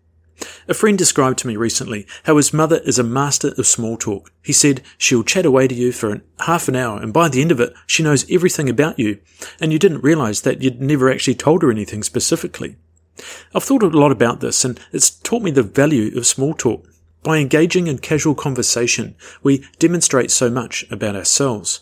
A 0.67 0.73
friend 0.73 0.97
described 0.97 1.39
to 1.41 1.47
me 1.47 1.57
recently 1.57 2.07
how 2.25 2.39
his 2.39 2.55
mother 2.55 2.79
is 2.87 2.99
a 2.99 3.05
master 3.05 3.53
of 3.59 3.67
small 3.67 3.99
talk. 3.99 4.33
He 4.43 4.55
said 4.55 4.81
she'll 4.97 5.23
chat 5.25 5.45
away 5.45 5.69
to 5.69 5.75
you 5.75 5.93
for 5.93 6.11
an, 6.11 6.23
half 6.41 6.67
an 6.67 6.77
hour 6.77 6.99
and 6.99 7.13
by 7.13 7.29
the 7.29 7.43
end 7.43 7.53
of 7.53 7.61
it, 7.61 7.75
she 7.87 8.03
knows 8.03 8.25
everything 8.31 8.71
about 8.71 8.99
you 8.99 9.19
and 9.61 9.75
you 9.75 9.79
didn't 9.79 10.05
realize 10.05 10.41
that 10.43 10.63
you'd 10.63 10.81
never 10.81 11.11
actually 11.11 11.35
told 11.35 11.63
her 11.63 11.71
anything 11.71 12.03
specifically. 12.03 12.77
I've 13.55 13.65
thought 13.65 13.83
a 13.83 13.89
lot 13.89 14.13
about 14.13 14.41
this 14.41 14.65
and 14.65 14.81
it's 14.91 15.11
taught 15.11 15.43
me 15.43 15.51
the 15.51 15.63
value 15.63 16.17
of 16.17 16.27
small 16.27 16.55
talk. 16.55 16.87
By 17.27 17.39
engaging 17.39 17.89
in 17.89 17.99
casual 17.99 18.37
conversation, 18.37 19.17
we 19.43 19.67
demonstrate 19.81 20.31
so 20.31 20.49
much 20.49 20.85
about 20.93 21.17
ourselves. 21.17 21.81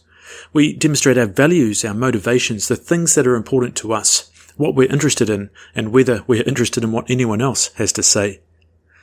We 0.55 0.73
demonstrate 0.73 1.19
our 1.19 1.27
values, 1.27 1.85
our 1.85 1.93
motivations, 1.93 2.67
the 2.67 2.77
things 2.77 3.15
that 3.15 3.27
are 3.27 3.35
important 3.35 3.77
to 3.77 3.93
us, 3.93 4.31
what 4.57 4.75
we're 4.75 4.91
interested 4.91 5.29
in, 5.29 5.51
and 5.75 5.93
whether 5.93 6.25
we're 6.27 6.45
interested 6.45 6.83
in 6.83 6.93
what 6.93 7.11
anyone 7.11 7.43
else 7.43 7.75
has 7.75 7.93
to 7.93 8.03
say. 8.03 8.41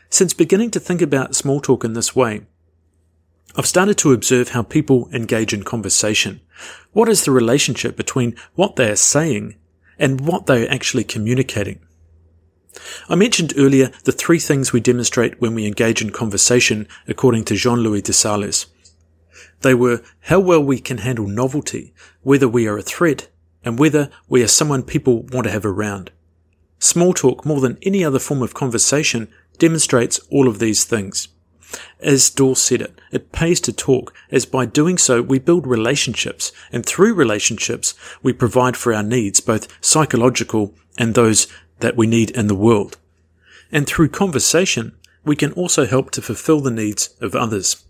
Since 0.10 0.34
beginning 0.34 0.72
to 0.72 0.80
think 0.80 1.00
about 1.00 1.36
small 1.36 1.62
talk 1.62 1.84
in 1.84 1.94
this 1.94 2.16
way, 2.16 2.42
I've 3.56 3.68
started 3.68 4.00
to 4.00 4.12
observe 4.12 4.50
how 4.50 4.64
people 4.64 5.10
engage 5.14 5.54
in 5.54 5.62
conversation. 5.62 6.42
What 6.92 7.08
is 7.08 7.24
the 7.24 7.30
relationship 7.30 7.96
between 7.96 8.36
what 8.56 8.78
they 8.78 8.90
are 8.90 8.96
saying 8.96 9.58
and 10.00 10.22
what 10.22 10.48
they 10.48 10.66
are 10.66 10.72
actually 10.72 11.04
communicating? 11.04 11.86
I 13.10 13.16
mentioned 13.16 13.54
earlier 13.58 13.92
the 14.04 14.12
three 14.12 14.40
things 14.40 14.72
we 14.72 14.80
demonstrate 14.80 15.42
when 15.42 15.54
we 15.56 15.66
engage 15.66 16.02
in 16.02 16.12
conversation 16.12 16.88
according 17.08 17.46
to 17.46 17.56
Jean-Louis 17.56 18.02
Dessalles. 18.02 18.68
They 19.62 19.74
were 19.74 20.02
how 20.22 20.40
well 20.40 20.64
we 20.64 20.80
can 20.80 21.00
handle 21.00 21.28
novelty, 21.28 21.94
whether 22.22 22.48
we 22.48 22.68
are 22.68 22.78
a 22.78 22.84
threat, 22.84 23.28
and 23.64 23.78
whether 23.78 24.10
we 24.28 24.42
are 24.44 24.48
someone 24.48 24.84
people 24.84 25.24
want 25.24 25.46
to 25.46 25.52
have 25.52 25.66
around. 25.66 26.12
Small 26.80 27.14
talk, 27.14 27.46
more 27.46 27.60
than 27.60 27.78
any 27.84 28.04
other 28.04 28.20
form 28.20 28.42
of 28.42 28.56
conversation, 28.56 29.28
demonstrates 29.60 30.20
all 30.32 30.48
of 30.48 30.60
these 30.60 30.84
things. 30.84 31.28
As 32.00 32.30
Dawes 32.30 32.62
said 32.62 32.82
it, 32.82 33.00
it 33.12 33.32
pays 33.32 33.62
to 33.62 33.72
talk, 33.72 34.14
as 34.32 34.46
by 34.46 34.66
doing 34.66 34.98
so 34.98 35.22
we 35.22 35.40
build 35.40 35.68
relationships, 35.68 36.52
and 36.72 36.86
through 36.86 37.14
relationships 37.14 37.94
we 38.24 38.34
provide 38.34 38.76
for 38.76 38.94
our 38.94 39.04
needs, 39.04 39.40
both 39.40 39.68
psychological 39.80 40.74
and 40.98 41.14
those 41.14 41.48
that 41.82 41.98
we 41.98 42.08
need 42.08 42.32
in 42.32 42.48
the 42.48 42.56
world. 42.56 42.98
And 43.72 43.86
through 43.86 44.10
conversation, 44.10 44.98
we 45.24 45.36
can 45.36 45.52
also 45.54 45.86
help 45.86 46.12
to 46.12 46.22
fulfill 46.22 46.62
the 46.62 46.72
needs 46.72 47.16
of 47.22 47.36
others. 47.36 47.86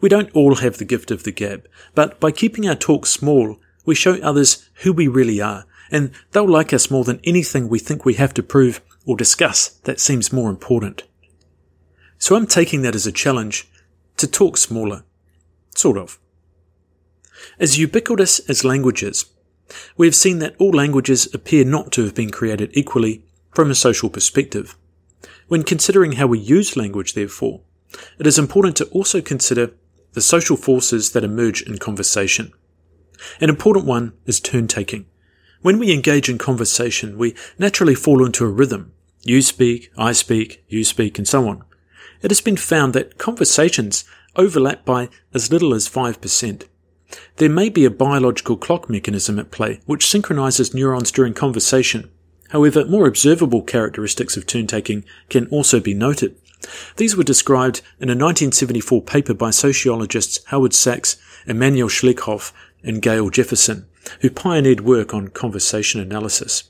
We 0.00 0.08
don't 0.08 0.30
all 0.32 0.56
have 0.56 0.78
the 0.78 0.84
gift 0.84 1.10
of 1.10 1.24
the 1.24 1.32
gab, 1.32 1.66
but 1.94 2.20
by 2.20 2.30
keeping 2.30 2.68
our 2.68 2.76
talk 2.76 3.06
small, 3.06 3.58
we 3.84 3.94
show 3.94 4.14
others 4.20 4.68
who 4.82 4.92
we 4.92 5.08
really 5.08 5.40
are, 5.40 5.64
and 5.90 6.12
they'll 6.30 6.48
like 6.48 6.72
us 6.72 6.90
more 6.90 7.04
than 7.04 7.20
anything 7.24 7.68
we 7.68 7.78
think 7.78 8.04
we 8.04 8.14
have 8.14 8.34
to 8.34 8.42
prove 8.42 8.80
or 9.06 9.16
discuss 9.16 9.68
that 9.84 9.98
seems 9.98 10.32
more 10.32 10.50
important. 10.50 11.02
So 12.18 12.36
I'm 12.36 12.46
taking 12.46 12.82
that 12.82 12.94
as 12.94 13.06
a 13.06 13.12
challenge 13.12 13.68
to 14.18 14.26
talk 14.26 14.56
smaller. 14.56 15.04
Sort 15.74 15.96
of. 15.96 16.18
As 17.58 17.78
ubiquitous 17.78 18.40
as 18.48 18.64
languages, 18.64 19.26
we 19.96 20.06
have 20.06 20.14
seen 20.14 20.38
that 20.38 20.56
all 20.58 20.70
languages 20.70 21.32
appear 21.34 21.64
not 21.64 21.92
to 21.92 22.04
have 22.04 22.14
been 22.14 22.30
created 22.30 22.70
equally 22.74 23.24
from 23.50 23.70
a 23.70 23.74
social 23.74 24.08
perspective. 24.08 24.76
When 25.48 25.62
considering 25.62 26.12
how 26.12 26.26
we 26.26 26.38
use 26.38 26.76
language, 26.76 27.14
therefore, 27.14 27.60
it 28.18 28.26
is 28.26 28.38
important 28.38 28.76
to 28.76 28.86
also 28.86 29.20
consider 29.20 29.72
the 30.12 30.20
social 30.20 30.56
forces 30.56 31.12
that 31.12 31.24
emerge 31.24 31.62
in 31.62 31.78
conversation. 31.78 32.52
An 33.40 33.48
important 33.48 33.86
one 33.86 34.12
is 34.26 34.40
turn 34.40 34.68
taking. 34.68 35.06
When 35.62 35.78
we 35.78 35.92
engage 35.92 36.28
in 36.28 36.38
conversation, 36.38 37.18
we 37.18 37.34
naturally 37.58 37.94
fall 37.94 38.24
into 38.24 38.44
a 38.44 38.48
rhythm. 38.48 38.92
You 39.22 39.42
speak, 39.42 39.90
I 39.98 40.12
speak, 40.12 40.64
you 40.68 40.84
speak, 40.84 41.18
and 41.18 41.26
so 41.26 41.48
on. 41.48 41.64
It 42.22 42.30
has 42.30 42.40
been 42.40 42.56
found 42.56 42.94
that 42.94 43.18
conversations 43.18 44.04
overlap 44.36 44.84
by 44.84 45.08
as 45.34 45.50
little 45.50 45.74
as 45.74 45.88
5%. 45.88 46.64
There 47.36 47.48
may 47.48 47.68
be 47.68 47.84
a 47.84 47.90
biological 47.90 48.56
clock 48.56 48.90
mechanism 48.90 49.38
at 49.38 49.50
play 49.50 49.80
which 49.86 50.06
synchronizes 50.06 50.74
neurons 50.74 51.10
during 51.10 51.34
conversation. 51.34 52.10
However, 52.50 52.84
more 52.84 53.06
observable 53.06 53.62
characteristics 53.62 54.36
of 54.36 54.46
turn 54.46 54.66
taking 54.66 55.04
can 55.28 55.46
also 55.48 55.80
be 55.80 55.94
noted. 55.94 56.36
These 56.96 57.16
were 57.16 57.24
described 57.24 57.82
in 58.00 58.08
a 58.08 58.18
1974 58.18 59.02
paper 59.02 59.34
by 59.34 59.50
sociologists 59.50 60.40
Howard 60.46 60.74
Sacks, 60.74 61.16
Emanuel 61.46 61.88
Schleichhoff, 61.88 62.52
and 62.82 63.02
Gail 63.02 63.30
Jefferson, 63.30 63.86
who 64.20 64.30
pioneered 64.30 64.80
work 64.80 65.14
on 65.14 65.28
conversation 65.28 66.00
analysis. 66.00 66.64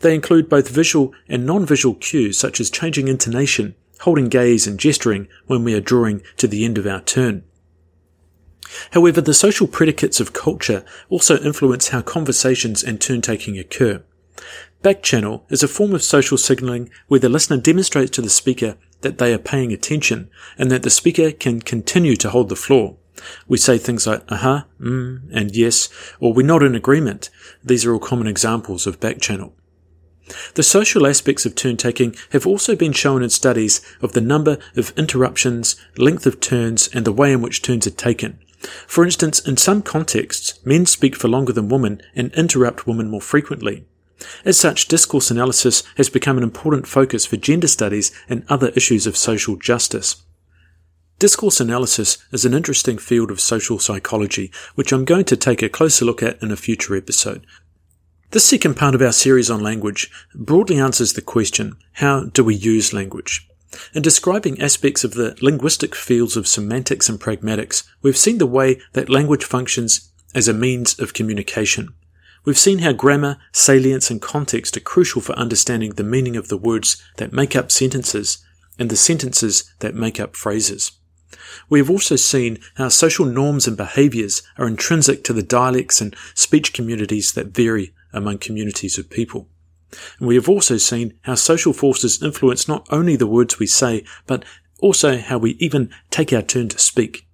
They 0.00 0.14
include 0.14 0.48
both 0.48 0.68
visual 0.68 1.14
and 1.28 1.46
non-visual 1.46 1.94
cues 1.96 2.38
such 2.38 2.60
as 2.60 2.70
changing 2.70 3.08
intonation, 3.08 3.74
holding 4.00 4.28
gaze 4.28 4.66
and 4.66 4.80
gesturing 4.80 5.28
when 5.46 5.62
we 5.62 5.74
are 5.74 5.80
drawing 5.80 6.22
to 6.38 6.48
the 6.48 6.64
end 6.64 6.78
of 6.78 6.86
our 6.86 7.00
turn. 7.00 7.44
However, 8.92 9.20
the 9.20 9.34
social 9.34 9.66
predicates 9.66 10.20
of 10.20 10.32
culture 10.32 10.84
also 11.08 11.38
influence 11.38 11.88
how 11.88 12.02
conversations 12.02 12.82
and 12.82 13.00
turn 13.00 13.20
taking 13.20 13.58
occur. 13.58 14.02
Backchannel 14.82 15.42
is 15.50 15.62
a 15.62 15.68
form 15.68 15.94
of 15.94 16.02
social 16.02 16.38
signaling 16.38 16.90
where 17.08 17.20
the 17.20 17.28
listener 17.28 17.58
demonstrates 17.58 18.10
to 18.12 18.22
the 18.22 18.30
speaker 18.30 18.76
that 19.02 19.18
they 19.18 19.32
are 19.34 19.38
paying 19.38 19.72
attention 19.72 20.30
and 20.58 20.70
that 20.70 20.82
the 20.82 20.90
speaker 20.90 21.32
can 21.32 21.60
continue 21.60 22.16
to 22.16 22.30
hold 22.30 22.48
the 22.48 22.56
floor. 22.56 22.96
We 23.46 23.58
say 23.58 23.76
things 23.76 24.06
like 24.06 24.22
uh-huh, 24.28 24.64
mm, 24.80 25.20
and 25.32 25.54
yes, 25.54 25.88
or 26.20 26.32
we're 26.32 26.46
not 26.46 26.62
in 26.62 26.74
agreement. 26.74 27.28
These 27.62 27.84
are 27.84 27.92
all 27.92 27.98
common 27.98 28.26
examples 28.26 28.86
of 28.86 29.00
backchannel. 29.00 29.52
The 30.54 30.62
social 30.62 31.06
aspects 31.06 31.46
of 31.46 31.54
turn 31.54 31.76
taking 31.76 32.14
have 32.30 32.46
also 32.46 32.76
been 32.76 32.92
shown 32.92 33.22
in 33.22 33.30
studies 33.30 33.80
of 34.00 34.12
the 34.12 34.20
number 34.20 34.58
of 34.76 34.92
interruptions, 34.96 35.76
length 35.96 36.26
of 36.26 36.40
turns, 36.40 36.88
and 36.88 37.04
the 37.04 37.12
way 37.12 37.32
in 37.32 37.42
which 37.42 37.62
turns 37.62 37.86
are 37.86 37.90
taken. 37.90 38.38
For 38.86 39.04
instance, 39.04 39.40
in 39.40 39.56
some 39.56 39.82
contexts, 39.82 40.64
men 40.64 40.86
speak 40.86 41.16
for 41.16 41.28
longer 41.28 41.52
than 41.52 41.68
women 41.68 42.02
and 42.14 42.32
interrupt 42.34 42.86
women 42.86 43.08
more 43.08 43.20
frequently. 43.20 43.86
As 44.44 44.58
such, 44.60 44.86
discourse 44.86 45.30
analysis 45.30 45.82
has 45.96 46.10
become 46.10 46.36
an 46.36 46.42
important 46.42 46.86
focus 46.86 47.24
for 47.24 47.36
gender 47.36 47.68
studies 47.68 48.12
and 48.28 48.44
other 48.48 48.68
issues 48.76 49.06
of 49.06 49.16
social 49.16 49.56
justice. 49.56 50.22
Discourse 51.18 51.60
analysis 51.60 52.16
is 52.32 52.46
an 52.46 52.54
interesting 52.54 52.96
field 52.96 53.30
of 53.30 53.40
social 53.40 53.78
psychology, 53.78 54.50
which 54.74 54.90
I'm 54.90 55.04
going 55.04 55.26
to 55.26 55.36
take 55.36 55.62
a 55.62 55.68
closer 55.68 56.04
look 56.06 56.22
at 56.22 56.42
in 56.42 56.50
a 56.50 56.56
future 56.56 56.96
episode. 56.96 57.46
This 58.32 58.46
second 58.46 58.74
part 58.74 58.94
of 58.94 59.02
our 59.02 59.10
series 59.10 59.50
on 59.50 59.60
language 59.60 60.08
broadly 60.36 60.78
answers 60.78 61.14
the 61.14 61.20
question, 61.20 61.74
how 61.94 62.26
do 62.26 62.44
we 62.44 62.54
use 62.54 62.92
language? 62.92 63.48
In 63.92 64.02
describing 64.02 64.62
aspects 64.62 65.02
of 65.02 65.14
the 65.14 65.36
linguistic 65.42 65.96
fields 65.96 66.36
of 66.36 66.46
semantics 66.46 67.08
and 67.08 67.18
pragmatics, 67.18 67.82
we've 68.02 68.16
seen 68.16 68.38
the 68.38 68.46
way 68.46 68.80
that 68.92 69.10
language 69.10 69.42
functions 69.42 70.12
as 70.32 70.46
a 70.46 70.54
means 70.54 70.96
of 71.00 71.12
communication. 71.12 71.92
We've 72.44 72.56
seen 72.56 72.78
how 72.78 72.92
grammar, 72.92 73.38
salience, 73.50 74.12
and 74.12 74.22
context 74.22 74.76
are 74.76 74.80
crucial 74.80 75.20
for 75.20 75.32
understanding 75.32 75.94
the 75.94 76.04
meaning 76.04 76.36
of 76.36 76.46
the 76.46 76.56
words 76.56 77.02
that 77.16 77.32
make 77.32 77.56
up 77.56 77.72
sentences 77.72 78.38
and 78.78 78.90
the 78.90 78.96
sentences 78.96 79.74
that 79.80 79.96
make 79.96 80.20
up 80.20 80.36
phrases. 80.36 80.92
We 81.68 81.80
have 81.80 81.90
also 81.90 82.14
seen 82.14 82.58
how 82.76 82.90
social 82.90 83.26
norms 83.26 83.66
and 83.66 83.76
behaviours 83.76 84.42
are 84.56 84.68
intrinsic 84.68 85.24
to 85.24 85.32
the 85.32 85.42
dialects 85.42 86.00
and 86.00 86.14
speech 86.36 86.72
communities 86.72 87.32
that 87.32 87.48
vary 87.48 87.92
among 88.12 88.38
communities 88.38 88.98
of 88.98 89.10
people. 89.10 89.48
And 90.18 90.28
we 90.28 90.36
have 90.36 90.48
also 90.48 90.76
seen 90.76 91.18
how 91.22 91.34
social 91.34 91.72
forces 91.72 92.22
influence 92.22 92.68
not 92.68 92.86
only 92.90 93.16
the 93.16 93.26
words 93.26 93.58
we 93.58 93.66
say, 93.66 94.04
but 94.26 94.44
also 94.80 95.18
how 95.18 95.38
we 95.38 95.52
even 95.52 95.90
take 96.10 96.32
our 96.32 96.42
turn 96.42 96.68
to 96.68 96.78
speak. 96.78 97.26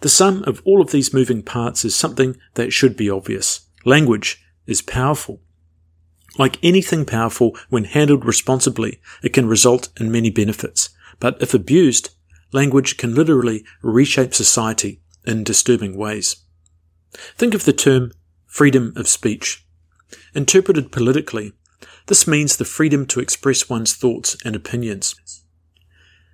The 0.00 0.08
sum 0.08 0.42
of 0.44 0.62
all 0.64 0.80
of 0.80 0.90
these 0.90 1.12
moving 1.12 1.42
parts 1.42 1.84
is 1.84 1.94
something 1.94 2.36
that 2.54 2.72
should 2.72 2.96
be 2.96 3.10
obvious. 3.10 3.66
Language 3.84 4.42
is 4.66 4.82
powerful. 4.82 5.40
Like 6.38 6.58
anything 6.62 7.04
powerful, 7.04 7.56
when 7.68 7.84
handled 7.84 8.24
responsibly, 8.24 9.00
it 9.22 9.32
can 9.32 9.46
result 9.46 9.88
in 9.98 10.12
many 10.12 10.30
benefits. 10.30 10.90
But 11.18 11.40
if 11.40 11.54
abused, 11.54 12.10
language 12.52 12.96
can 12.96 13.14
literally 13.14 13.64
reshape 13.82 14.34
society 14.34 15.00
in 15.24 15.44
disturbing 15.44 15.96
ways. 15.96 16.36
Think 17.36 17.54
of 17.54 17.64
the 17.64 17.72
term 17.72 18.12
freedom 18.46 18.92
of 18.96 19.08
speech. 19.08 19.65
Interpreted 20.36 20.92
politically, 20.92 21.54
this 22.08 22.26
means 22.26 22.58
the 22.58 22.66
freedom 22.66 23.06
to 23.06 23.20
express 23.20 23.70
one's 23.70 23.94
thoughts 23.94 24.36
and 24.44 24.54
opinions. 24.54 25.14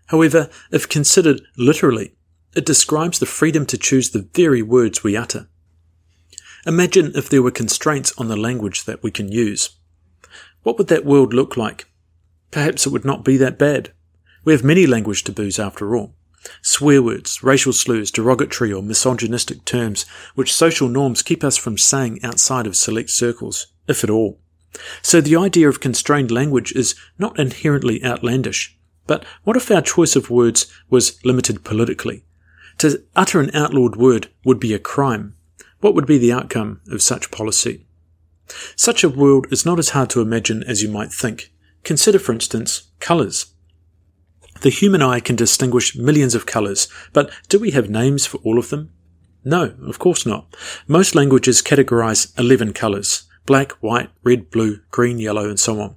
However, 0.07 0.51
if 0.73 0.89
considered 0.89 1.43
literally, 1.57 2.17
it 2.57 2.67
describes 2.67 3.21
the 3.21 3.27
freedom 3.27 3.65
to 3.67 3.79
choose 3.79 4.11
the 4.11 4.29
very 4.35 4.61
words 4.61 5.05
we 5.05 5.17
utter. 5.17 5.47
Imagine 6.67 7.13
if 7.15 7.29
there 7.29 7.43
were 7.43 7.53
constraints 7.53 8.13
on 8.19 8.27
the 8.27 8.37
language 8.37 8.87
that 8.87 9.05
we 9.05 9.13
can 9.13 9.31
use. 9.31 9.71
What 10.65 10.79
would 10.79 10.89
that 10.89 11.05
world 11.05 11.33
look 11.33 11.57
like? 11.57 11.87
Perhaps 12.51 12.85
it 12.85 12.91
would 12.91 13.05
not 13.05 13.25
be 13.25 13.37
that 13.37 13.57
bad. 13.57 13.93
We 14.45 14.53
have 14.53 14.65
many 14.65 14.85
language 14.85 15.23
taboos 15.23 15.61
after 15.61 15.95
all. 15.95 16.17
Swear 16.61 17.01
words, 17.05 17.45
racial 17.45 17.73
slurs, 17.73 18.11
derogatory 18.11 18.73
or 18.73 18.83
misogynistic 18.83 19.65
terms, 19.65 20.07
which 20.35 20.53
social 20.53 20.89
norms 20.89 21.23
keep 21.23 21.45
us 21.45 21.57
from 21.57 21.79
saying 21.79 22.19
outside 22.25 22.67
of 22.67 22.75
select 22.75 23.11
circles, 23.11 23.69
if 23.89 24.05
at 24.05 24.11
all. 24.11 24.39
So 25.03 25.21
the 25.21 25.37
idea 25.37 25.69
of 25.69 25.81
constrained 25.81 26.31
language 26.31 26.73
is 26.73 26.95
not 27.19 27.39
inherently 27.39 28.03
outlandish. 28.05 28.77
But 29.07 29.25
what 29.45 29.57
if 29.57 29.71
our 29.71 29.83
choice 29.83 30.17
of 30.17 30.31
words 30.31 30.73
was 30.89 31.23
limited 31.25 31.65
politically? 31.65 32.25
To 32.79 33.03
utter 33.15 33.41
an 33.41 33.55
outlawed 33.55 33.97
word 33.97 34.29
would 34.45 34.61
be 34.61 34.73
a 34.73 34.79
crime. 34.79 35.35
What 35.81 35.95
would 35.95 36.07
be 36.07 36.19
the 36.19 36.33
outcome 36.33 36.81
of 36.91 37.03
such 37.03 37.31
policy? 37.31 37.87
Such 38.77 39.05
a 39.05 39.09
world 39.09 39.47
is 39.51 39.67
not 39.67 39.79
as 39.79 39.91
hard 39.91 40.11
to 40.11 40.21
imagine 40.21 40.63
as 40.63 40.83
you 40.83 40.89
might 40.89 41.13
think. 41.13 41.53
Consider, 41.85 42.19
for 42.19 42.33
instance, 42.33 42.85
colours. 43.01 43.47
The 44.63 44.71
human 44.71 45.03
eye 45.03 45.21
can 45.21 45.35
distinguish 45.35 45.97
millions 45.97 46.35
of 46.35 46.47
colours, 46.47 46.87
but 47.13 47.31
do 47.49 47.59
we 47.59 47.73
have 47.73 47.91
names 47.91 48.27
for 48.27 48.39
all 48.39 48.59
of 48.59 48.71
them? 48.71 48.93
No, 49.45 49.75
of 49.85 49.99
course 49.99 50.25
not. 50.25 50.55
Most 50.87 51.17
languages 51.17 51.63
categorize 51.63 52.39
11 52.39 52.73
colours 52.75 53.25
black, 53.47 53.73
white, 53.83 54.11
red, 54.23 54.51
blue, 54.51 54.81
green, 54.91 55.19
yellow, 55.19 55.49
and 55.49 55.59
so 55.59 55.81
on. 55.81 55.97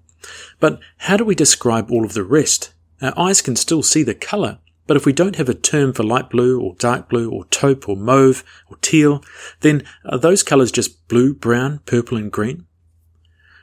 But 0.60 0.80
how 0.98 1.18
do 1.18 1.24
we 1.24 1.36
describe 1.36 1.92
all 1.92 2.06
of 2.06 2.14
the 2.14 2.24
rest? 2.24 2.74
Our 3.02 3.14
eyes 3.18 3.42
can 3.42 3.56
still 3.56 3.84
see 3.84 4.04
the 4.04 4.16
colour, 4.16 4.60
but 4.88 4.98
if 4.98 5.06
we 5.06 5.14
don't 5.14 5.36
have 5.36 5.50
a 5.50 5.54
term 5.54 5.94
for 5.94 6.04
light 6.04 6.30
blue 6.30 6.60
or 6.60 6.76
dark 6.76 7.10
blue 7.10 7.30
or 7.30 7.46
taupe 7.46 7.90
or 7.90 7.96
mauve 7.96 8.44
or 8.70 8.78
teal, 8.78 9.24
then 9.62 9.84
are 10.06 10.18
those 10.18 10.44
colours 10.44 10.72
just 10.72 11.08
blue, 11.08 11.34
brown, 11.34 11.80
purple, 11.86 12.18
and 12.18 12.32
green? 12.32 12.66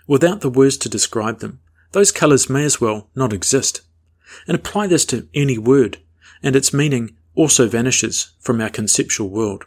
Without 0.07 0.41
the 0.41 0.51
words 0.51 0.77
to 0.79 0.89
describe 0.89 1.39
them, 1.39 1.61
those 1.93 2.13
colours 2.13 2.51
may 2.51 2.65
as 2.65 2.81
well 2.81 3.09
not 3.15 3.33
exist 3.33 3.83
and 4.47 4.55
apply 4.55 4.87
this 4.87 5.05
to 5.07 5.29
any 5.35 5.59
word, 5.59 5.99
and 6.43 6.57
its 6.57 6.73
meaning 6.73 7.17
also 7.35 7.69
vanishes 7.69 8.33
from 8.41 8.61
our 8.61 8.71
conceptual 8.71 9.29
world. 9.29 9.65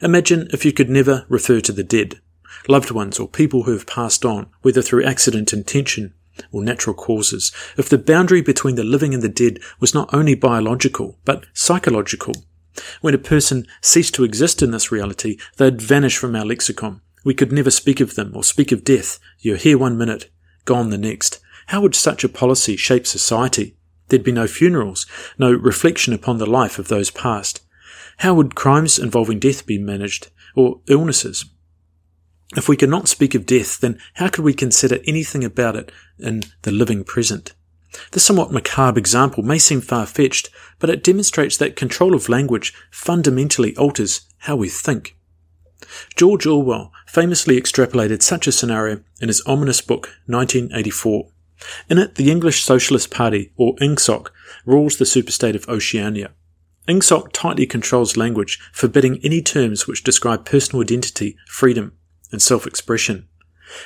Imagine 0.00 0.48
if 0.52 0.64
you 0.64 0.72
could 0.72 0.88
never 0.88 1.26
refer 1.28 1.60
to 1.60 1.72
the 1.72 1.82
dead, 1.82 2.20
loved 2.68 2.90
ones 2.90 3.18
or 3.18 3.28
people 3.28 3.64
who 3.64 3.72
have 3.72 3.86
passed 3.86 4.24
on, 4.24 4.46
whether 4.62 4.82
through 4.82 5.04
accident, 5.04 5.52
intention, 5.52 6.14
or 6.52 6.62
natural 6.62 6.94
causes, 6.94 7.52
if 7.76 7.88
the 7.88 7.98
boundary 7.98 8.40
between 8.40 8.74
the 8.74 8.84
living 8.84 9.14
and 9.14 9.22
the 9.22 9.28
dead 9.28 9.58
was 9.80 9.94
not 9.94 10.12
only 10.12 10.34
biological, 10.34 11.18
but 11.24 11.46
psychological. 11.52 12.34
When 13.00 13.14
a 13.14 13.18
person 13.18 13.66
ceased 13.80 14.14
to 14.14 14.24
exist 14.24 14.62
in 14.62 14.72
this 14.72 14.90
reality, 14.90 15.38
they'd 15.56 15.80
vanish 15.80 16.16
from 16.16 16.34
our 16.34 16.44
lexicon. 16.44 17.00
We 17.24 17.34
could 17.34 17.52
never 17.52 17.70
speak 17.70 18.00
of 18.00 18.16
them 18.16 18.32
or 18.34 18.42
speak 18.42 18.72
of 18.72 18.84
death. 18.84 19.18
You're 19.38 19.56
here 19.56 19.78
one 19.78 19.96
minute, 19.96 20.30
gone 20.64 20.90
the 20.90 20.98
next. 20.98 21.40
How 21.68 21.80
would 21.80 21.94
such 21.94 22.24
a 22.24 22.28
policy 22.28 22.76
shape 22.76 23.06
society? 23.06 23.76
There'd 24.08 24.24
be 24.24 24.32
no 24.32 24.46
funerals, 24.46 25.06
no 25.38 25.52
reflection 25.52 26.12
upon 26.12 26.38
the 26.38 26.46
life 26.46 26.78
of 26.78 26.88
those 26.88 27.10
past. 27.10 27.60
How 28.18 28.34
would 28.34 28.54
crimes 28.54 28.98
involving 28.98 29.38
death 29.38 29.66
be 29.66 29.78
managed, 29.78 30.30
or 30.54 30.80
illnesses? 30.88 31.46
If 32.56 32.68
we 32.68 32.76
cannot 32.76 33.08
speak 33.08 33.34
of 33.34 33.46
death, 33.46 33.80
then 33.80 33.98
how 34.14 34.28
could 34.28 34.44
we 34.44 34.54
consider 34.54 34.98
anything 35.06 35.44
about 35.44 35.76
it 35.76 35.90
in 36.18 36.42
the 36.62 36.70
living 36.70 37.02
present? 37.04 37.52
This 38.12 38.24
somewhat 38.24 38.52
macabre 38.52 38.98
example 38.98 39.42
may 39.42 39.58
seem 39.58 39.80
far 39.80 40.06
fetched, 40.06 40.50
but 40.78 40.90
it 40.90 41.02
demonstrates 41.02 41.56
that 41.56 41.76
control 41.76 42.14
of 42.14 42.28
language 42.28 42.74
fundamentally 42.90 43.76
alters 43.76 44.22
how 44.38 44.56
we 44.56 44.68
think. 44.68 45.16
George 46.16 46.46
Orwell 46.46 46.92
famously 47.06 47.60
extrapolated 47.60 48.22
such 48.22 48.46
a 48.46 48.52
scenario 48.52 49.00
in 49.20 49.28
his 49.28 49.42
ominous 49.46 49.80
book 49.80 50.06
1984. 50.26 51.28
In 51.88 51.98
it, 51.98 52.16
the 52.16 52.30
English 52.30 52.64
Socialist 52.64 53.10
Party, 53.10 53.52
or 53.56 53.76
INGSOC, 53.76 54.28
rules 54.64 54.96
the 54.96 55.04
superstate 55.04 55.54
of 55.54 55.68
Oceania. 55.68 56.30
INGSOC 56.88 57.32
tightly 57.32 57.66
controls 57.66 58.16
language, 58.16 58.58
forbidding 58.72 59.20
any 59.22 59.40
terms 59.40 59.86
which 59.86 60.04
describe 60.04 60.44
personal 60.44 60.82
identity, 60.82 61.36
freedom, 61.46 61.92
and 62.34 62.42
self-expression. 62.42 63.26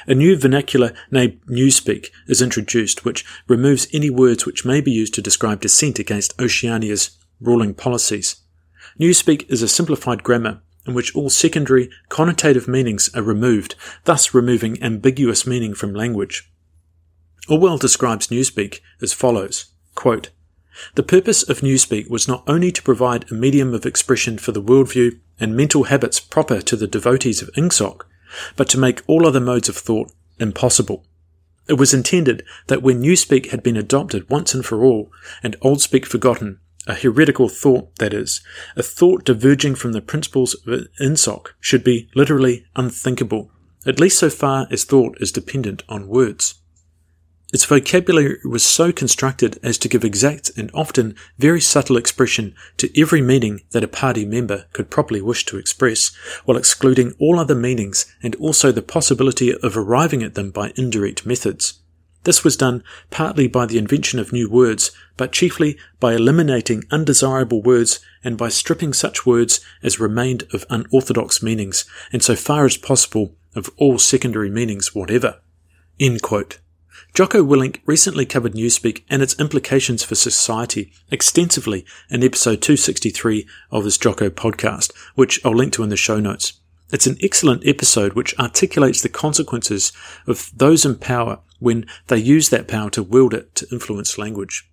A 0.08 0.14
new 0.14 0.36
vernacular 0.36 0.92
named 1.10 1.40
Newspeak 1.46 2.08
is 2.26 2.42
introduced, 2.42 3.04
which 3.04 3.24
removes 3.46 3.86
any 3.92 4.10
words 4.10 4.44
which 4.44 4.64
may 4.64 4.80
be 4.80 4.90
used 4.90 5.14
to 5.14 5.22
describe 5.22 5.60
dissent 5.60 6.00
against 6.00 6.36
Oceania's 6.38 7.16
ruling 7.40 7.74
policies. 7.74 8.36
Newspeak 8.98 9.48
is 9.48 9.62
a 9.62 9.68
simplified 9.68 10.24
grammar 10.24 10.62
in 10.86 10.94
which 10.94 11.14
all 11.14 11.30
secondary 11.30 11.90
connotative 12.08 12.66
meanings 12.66 13.14
are 13.14 13.22
removed, 13.22 13.74
thus 14.04 14.34
removing 14.34 14.82
ambiguous 14.82 15.46
meaning 15.46 15.74
from 15.74 15.94
language. 15.94 16.50
Orwell 17.48 17.78
describes 17.78 18.28
Newspeak 18.28 18.80
as 19.00 19.12
follows 19.12 19.66
quote, 19.94 20.30
The 20.94 21.02
purpose 21.02 21.42
of 21.42 21.60
Newspeak 21.60 22.08
was 22.08 22.28
not 22.28 22.44
only 22.46 22.72
to 22.72 22.82
provide 22.82 23.30
a 23.30 23.34
medium 23.34 23.74
of 23.74 23.84
expression 23.84 24.38
for 24.38 24.52
the 24.52 24.62
worldview 24.62 25.18
and 25.38 25.56
mental 25.56 25.84
habits 25.84 26.20
proper 26.20 26.60
to 26.62 26.76
the 26.76 26.86
devotees 26.86 27.42
of 27.42 27.50
Ingsoc, 27.56 28.02
but 28.56 28.68
to 28.70 28.78
make 28.78 29.02
all 29.06 29.26
other 29.26 29.40
modes 29.40 29.68
of 29.68 29.76
thought 29.76 30.12
impossible. 30.38 31.04
It 31.68 31.74
was 31.74 31.92
intended 31.92 32.44
that 32.68 32.82
when 32.82 33.02
Newspeak 33.02 33.50
had 33.50 33.62
been 33.62 33.76
adopted 33.76 34.30
once 34.30 34.54
and 34.54 34.64
for 34.64 34.84
all, 34.84 35.12
and 35.42 35.56
Old 35.60 35.82
Speak 35.82 36.06
forgotten, 36.06 36.60
a 36.86 36.94
heretical 36.94 37.48
thought, 37.48 37.94
that 37.96 38.14
is, 38.14 38.40
a 38.74 38.82
thought 38.82 39.24
diverging 39.24 39.74
from 39.74 39.92
the 39.92 40.00
principles 40.00 40.54
of 40.54 40.86
INGSOC, 40.98 41.48
should 41.60 41.84
be 41.84 42.08
literally 42.14 42.64
unthinkable, 42.74 43.50
at 43.84 44.00
least 44.00 44.18
so 44.18 44.30
far 44.30 44.66
as 44.70 44.84
thought 44.84 45.18
is 45.20 45.30
dependent 45.30 45.82
on 45.88 46.08
words. 46.08 46.57
Its 47.50 47.64
vocabulary 47.64 48.38
was 48.44 48.62
so 48.62 48.92
constructed 48.92 49.58
as 49.62 49.78
to 49.78 49.88
give 49.88 50.04
exact 50.04 50.50
and 50.58 50.70
often 50.74 51.16
very 51.38 51.62
subtle 51.62 51.96
expression 51.96 52.54
to 52.76 53.00
every 53.00 53.22
meaning 53.22 53.62
that 53.70 53.84
a 53.84 53.88
party 53.88 54.26
member 54.26 54.66
could 54.74 54.90
properly 54.90 55.22
wish 55.22 55.46
to 55.46 55.56
express, 55.56 56.14
while 56.44 56.58
excluding 56.58 57.14
all 57.18 57.38
other 57.38 57.54
meanings 57.54 58.04
and 58.22 58.36
also 58.36 58.70
the 58.70 58.82
possibility 58.82 59.50
of 59.62 59.78
arriving 59.78 60.22
at 60.22 60.34
them 60.34 60.50
by 60.50 60.72
indirect 60.76 61.24
methods. 61.24 61.80
This 62.24 62.44
was 62.44 62.56
done 62.56 62.84
partly 63.10 63.48
by 63.48 63.64
the 63.64 63.78
invention 63.78 64.18
of 64.18 64.30
new 64.30 64.50
words, 64.50 64.90
but 65.16 65.32
chiefly 65.32 65.78
by 66.00 66.14
eliminating 66.14 66.84
undesirable 66.90 67.62
words 67.62 68.00
and 68.22 68.36
by 68.36 68.50
stripping 68.50 68.92
such 68.92 69.24
words 69.24 69.60
as 69.82 69.98
remained 69.98 70.44
of 70.52 70.66
unorthodox 70.68 71.42
meanings, 71.42 71.86
and 72.12 72.22
so 72.22 72.36
far 72.36 72.66
as 72.66 72.76
possible 72.76 73.34
of 73.54 73.70
all 73.78 73.98
secondary 73.98 74.50
meanings 74.50 74.94
whatever. 74.94 75.40
Jocko 77.14 77.42
Willink 77.42 77.80
recently 77.84 78.24
covered 78.26 78.54
Newspeak 78.54 79.02
and 79.10 79.22
its 79.22 79.38
implications 79.40 80.04
for 80.04 80.14
society 80.14 80.92
extensively 81.10 81.84
in 82.10 82.22
episode 82.22 82.62
263 82.62 83.46
of 83.72 83.84
his 83.84 83.98
Jocko 83.98 84.30
podcast, 84.30 84.92
which 85.16 85.44
I'll 85.44 85.56
link 85.56 85.72
to 85.72 85.82
in 85.82 85.88
the 85.88 85.96
show 85.96 86.20
notes. 86.20 86.60
It's 86.92 87.08
an 87.08 87.18
excellent 87.20 87.66
episode 87.66 88.12
which 88.12 88.38
articulates 88.38 89.02
the 89.02 89.08
consequences 89.08 89.92
of 90.26 90.50
those 90.56 90.84
in 90.84 90.94
power 90.96 91.40
when 91.58 91.86
they 92.06 92.18
use 92.18 92.50
that 92.50 92.68
power 92.68 92.88
to 92.90 93.02
wield 93.02 93.34
it 93.34 93.54
to 93.56 93.66
influence 93.72 94.16
language. 94.16 94.70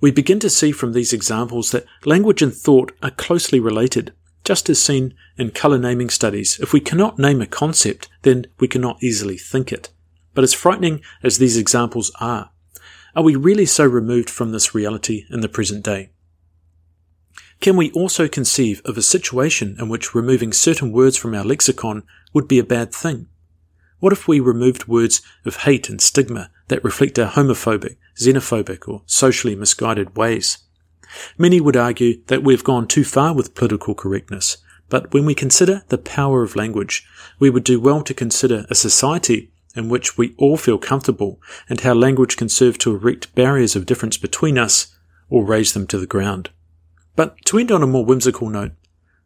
We 0.00 0.12
begin 0.12 0.38
to 0.40 0.50
see 0.50 0.70
from 0.70 0.92
these 0.92 1.12
examples 1.12 1.72
that 1.72 1.86
language 2.04 2.42
and 2.42 2.54
thought 2.54 2.92
are 3.02 3.10
closely 3.10 3.58
related, 3.58 4.14
just 4.44 4.70
as 4.70 4.80
seen 4.80 5.14
in 5.36 5.50
colour 5.50 5.78
naming 5.78 6.10
studies. 6.10 6.60
If 6.60 6.72
we 6.72 6.80
cannot 6.80 7.18
name 7.18 7.42
a 7.42 7.46
concept, 7.46 8.08
then 8.22 8.46
we 8.60 8.68
cannot 8.68 9.02
easily 9.02 9.36
think 9.36 9.72
it. 9.72 9.90
But 10.36 10.44
as 10.44 10.52
frightening 10.52 11.00
as 11.22 11.38
these 11.38 11.56
examples 11.56 12.12
are, 12.20 12.50
are 13.16 13.22
we 13.22 13.34
really 13.34 13.64
so 13.64 13.86
removed 13.86 14.28
from 14.28 14.52
this 14.52 14.74
reality 14.74 15.24
in 15.30 15.40
the 15.40 15.48
present 15.48 15.82
day? 15.82 16.10
Can 17.62 17.74
we 17.74 17.90
also 17.92 18.28
conceive 18.28 18.82
of 18.84 18.98
a 18.98 19.02
situation 19.02 19.76
in 19.80 19.88
which 19.88 20.14
removing 20.14 20.52
certain 20.52 20.92
words 20.92 21.16
from 21.16 21.34
our 21.34 21.42
lexicon 21.42 22.02
would 22.34 22.46
be 22.46 22.58
a 22.58 22.64
bad 22.64 22.94
thing? 22.94 23.28
What 23.98 24.12
if 24.12 24.28
we 24.28 24.38
removed 24.38 24.86
words 24.86 25.22
of 25.46 25.62
hate 25.62 25.88
and 25.88 26.02
stigma 26.02 26.50
that 26.68 26.84
reflect 26.84 27.18
our 27.18 27.30
homophobic, 27.30 27.96
xenophobic, 28.20 28.86
or 28.86 29.04
socially 29.06 29.54
misguided 29.56 30.18
ways? 30.18 30.58
Many 31.38 31.62
would 31.62 31.78
argue 31.78 32.22
that 32.26 32.44
we've 32.44 32.62
gone 32.62 32.86
too 32.86 33.04
far 33.04 33.34
with 33.34 33.54
political 33.54 33.94
correctness, 33.94 34.58
but 34.90 35.14
when 35.14 35.24
we 35.24 35.34
consider 35.34 35.82
the 35.88 35.96
power 35.96 36.42
of 36.42 36.56
language, 36.56 37.08
we 37.38 37.48
would 37.48 37.64
do 37.64 37.80
well 37.80 38.02
to 38.02 38.12
consider 38.12 38.66
a 38.68 38.74
society 38.74 39.50
in 39.76 39.88
which 39.88 40.16
we 40.16 40.34
all 40.38 40.56
feel 40.56 40.78
comfortable 40.78 41.40
and 41.68 41.80
how 41.80 41.94
language 41.94 42.36
can 42.36 42.48
serve 42.48 42.78
to 42.78 42.94
erect 42.94 43.34
barriers 43.34 43.76
of 43.76 43.86
difference 43.86 44.16
between 44.16 44.58
us 44.58 44.96
or 45.28 45.44
raise 45.44 45.72
them 45.72 45.86
to 45.88 45.98
the 45.98 46.06
ground. 46.06 46.50
But 47.14 47.36
to 47.46 47.58
end 47.58 47.70
on 47.70 47.82
a 47.82 47.86
more 47.86 48.04
whimsical 48.04 48.48
note, 48.48 48.72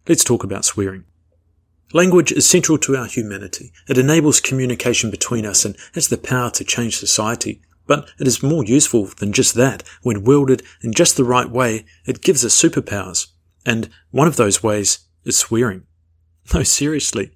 let's 0.08 0.24
talk 0.24 0.44
about 0.44 0.64
swearing. 0.64 1.04
Language 1.92 2.30
is 2.30 2.48
central 2.48 2.78
to 2.78 2.96
our 2.96 3.06
humanity. 3.06 3.72
It 3.88 3.98
enables 3.98 4.40
communication 4.40 5.10
between 5.10 5.44
us 5.44 5.64
and 5.64 5.76
has 5.94 6.08
the 6.08 6.18
power 6.18 6.50
to 6.50 6.64
change 6.64 6.96
society. 6.96 7.62
But 7.86 8.08
it 8.20 8.28
is 8.28 8.42
more 8.42 8.64
useful 8.64 9.06
than 9.06 9.32
just 9.32 9.54
that. 9.56 9.82
When 10.02 10.22
wielded 10.22 10.62
in 10.82 10.92
just 10.92 11.16
the 11.16 11.24
right 11.24 11.50
way, 11.50 11.84
it 12.06 12.22
gives 12.22 12.44
us 12.44 12.60
superpowers. 12.60 13.26
And 13.66 13.90
one 14.12 14.28
of 14.28 14.36
those 14.36 14.62
ways 14.62 15.00
is 15.24 15.36
swearing. 15.36 15.84
No, 16.54 16.62
seriously. 16.62 17.32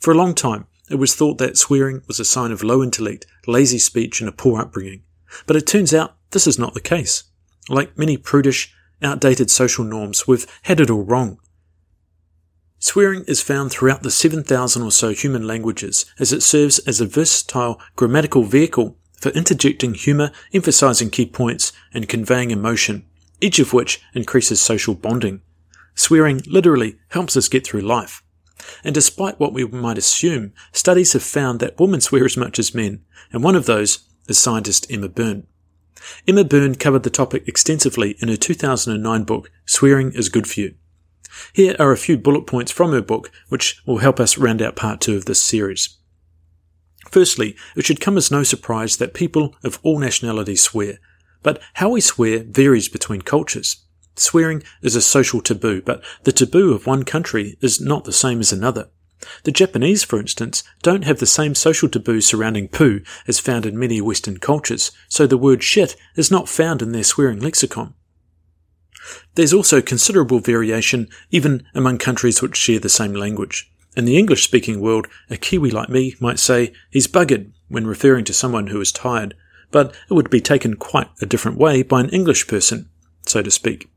For 0.00 0.12
a 0.12 0.16
long 0.16 0.34
time, 0.34 0.66
it 0.90 0.96
was 0.96 1.14
thought 1.14 1.38
that 1.38 1.58
swearing 1.58 2.02
was 2.06 2.20
a 2.20 2.24
sign 2.24 2.52
of 2.52 2.62
low 2.62 2.82
intellect, 2.82 3.26
lazy 3.46 3.78
speech, 3.78 4.20
and 4.20 4.28
a 4.28 4.32
poor 4.32 4.60
upbringing. 4.60 5.02
But 5.46 5.56
it 5.56 5.66
turns 5.66 5.92
out 5.92 6.16
this 6.30 6.46
is 6.46 6.58
not 6.58 6.74
the 6.74 6.80
case. 6.80 7.24
Like 7.68 7.98
many 7.98 8.16
prudish, 8.16 8.72
outdated 9.02 9.50
social 9.50 9.84
norms, 9.84 10.26
we've 10.26 10.46
had 10.62 10.80
it 10.80 10.90
all 10.90 11.02
wrong. 11.02 11.38
Swearing 12.78 13.24
is 13.26 13.42
found 13.42 13.70
throughout 13.70 14.02
the 14.02 14.10
7,000 14.10 14.82
or 14.82 14.92
so 14.92 15.10
human 15.10 15.46
languages 15.46 16.06
as 16.18 16.32
it 16.32 16.42
serves 16.42 16.78
as 16.80 17.00
a 17.00 17.06
versatile 17.06 17.80
grammatical 17.96 18.44
vehicle 18.44 18.96
for 19.18 19.30
interjecting 19.30 19.94
humour, 19.94 20.30
emphasising 20.52 21.10
key 21.10 21.26
points, 21.26 21.72
and 21.92 22.08
conveying 22.08 22.50
emotion, 22.50 23.06
each 23.40 23.58
of 23.58 23.72
which 23.72 24.02
increases 24.14 24.60
social 24.60 24.94
bonding. 24.94 25.40
Swearing 25.94 26.42
literally 26.46 26.98
helps 27.08 27.36
us 27.36 27.48
get 27.48 27.66
through 27.66 27.80
life. 27.80 28.22
And 28.82 28.94
despite 28.94 29.38
what 29.38 29.52
we 29.52 29.64
might 29.66 29.98
assume, 29.98 30.52
studies 30.72 31.12
have 31.12 31.22
found 31.22 31.60
that 31.60 31.78
women 31.78 32.00
swear 32.00 32.24
as 32.24 32.36
much 32.36 32.58
as 32.58 32.74
men, 32.74 33.04
and 33.32 33.42
one 33.42 33.56
of 33.56 33.66
those 33.66 34.00
is 34.28 34.38
scientist 34.38 34.86
Emma 34.90 35.08
Byrne. 35.08 35.46
Emma 36.26 36.44
Byrne 36.44 36.74
covered 36.74 37.02
the 37.02 37.10
topic 37.10 37.46
extensively 37.46 38.16
in 38.20 38.28
her 38.28 38.36
2009 38.36 39.24
book, 39.24 39.50
Swearing 39.64 40.12
is 40.12 40.28
Good 40.28 40.48
for 40.48 40.60
You. 40.60 40.74
Here 41.52 41.76
are 41.78 41.92
a 41.92 41.96
few 41.96 42.16
bullet 42.16 42.46
points 42.46 42.72
from 42.72 42.92
her 42.92 43.02
book, 43.02 43.30
which 43.48 43.82
will 43.86 43.98
help 43.98 44.20
us 44.20 44.38
round 44.38 44.62
out 44.62 44.76
part 44.76 45.00
two 45.00 45.16
of 45.16 45.26
this 45.26 45.42
series. 45.42 45.96
Firstly, 47.10 47.56
it 47.76 47.84
should 47.84 48.00
come 48.00 48.16
as 48.16 48.30
no 48.30 48.42
surprise 48.42 48.96
that 48.96 49.14
people 49.14 49.54
of 49.62 49.78
all 49.82 49.98
nationalities 49.98 50.62
swear, 50.62 50.98
but 51.42 51.60
how 51.74 51.90
we 51.90 52.00
swear 52.00 52.42
varies 52.42 52.88
between 52.88 53.22
cultures. 53.22 53.85
Swearing 54.16 54.62
is 54.82 54.96
a 54.96 55.02
social 55.02 55.40
taboo, 55.40 55.82
but 55.82 56.02
the 56.24 56.32
taboo 56.32 56.72
of 56.72 56.86
one 56.86 57.04
country 57.04 57.56
is 57.60 57.80
not 57.80 58.04
the 58.04 58.12
same 58.12 58.40
as 58.40 58.52
another. 58.52 58.88
The 59.44 59.52
Japanese, 59.52 60.04
for 60.04 60.18
instance, 60.18 60.62
don't 60.82 61.04
have 61.04 61.18
the 61.18 61.26
same 61.26 61.54
social 61.54 61.88
taboo 61.88 62.20
surrounding 62.20 62.68
poo 62.68 63.00
as 63.26 63.38
found 63.38 63.66
in 63.66 63.78
many 63.78 64.00
Western 64.00 64.38
cultures, 64.38 64.90
so 65.08 65.26
the 65.26 65.38
word 65.38 65.62
shit 65.62 65.96
is 66.16 66.30
not 66.30 66.48
found 66.48 66.82
in 66.82 66.92
their 66.92 67.04
swearing 67.04 67.40
lexicon. 67.40 67.94
There's 69.34 69.52
also 69.52 69.80
considerable 69.80 70.40
variation 70.40 71.08
even 71.30 71.66
among 71.74 71.98
countries 71.98 72.42
which 72.42 72.56
share 72.56 72.78
the 72.78 72.88
same 72.88 73.14
language. 73.14 73.70
In 73.96 74.04
the 74.04 74.18
English 74.18 74.44
speaking 74.44 74.80
world, 74.80 75.06
a 75.30 75.36
Kiwi 75.36 75.70
like 75.70 75.88
me 75.88 76.14
might 76.20 76.38
say 76.38 76.72
he's 76.90 77.06
buggered 77.06 77.52
when 77.68 77.86
referring 77.86 78.24
to 78.26 78.32
someone 78.32 78.68
who 78.68 78.80
is 78.80 78.92
tired, 78.92 79.34
but 79.70 79.94
it 80.10 80.14
would 80.14 80.30
be 80.30 80.40
taken 80.40 80.76
quite 80.76 81.08
a 81.20 81.26
different 81.26 81.58
way 81.58 81.82
by 81.82 82.00
an 82.00 82.10
English 82.10 82.46
person, 82.46 82.90
so 83.26 83.42
to 83.42 83.50
speak. 83.50 83.88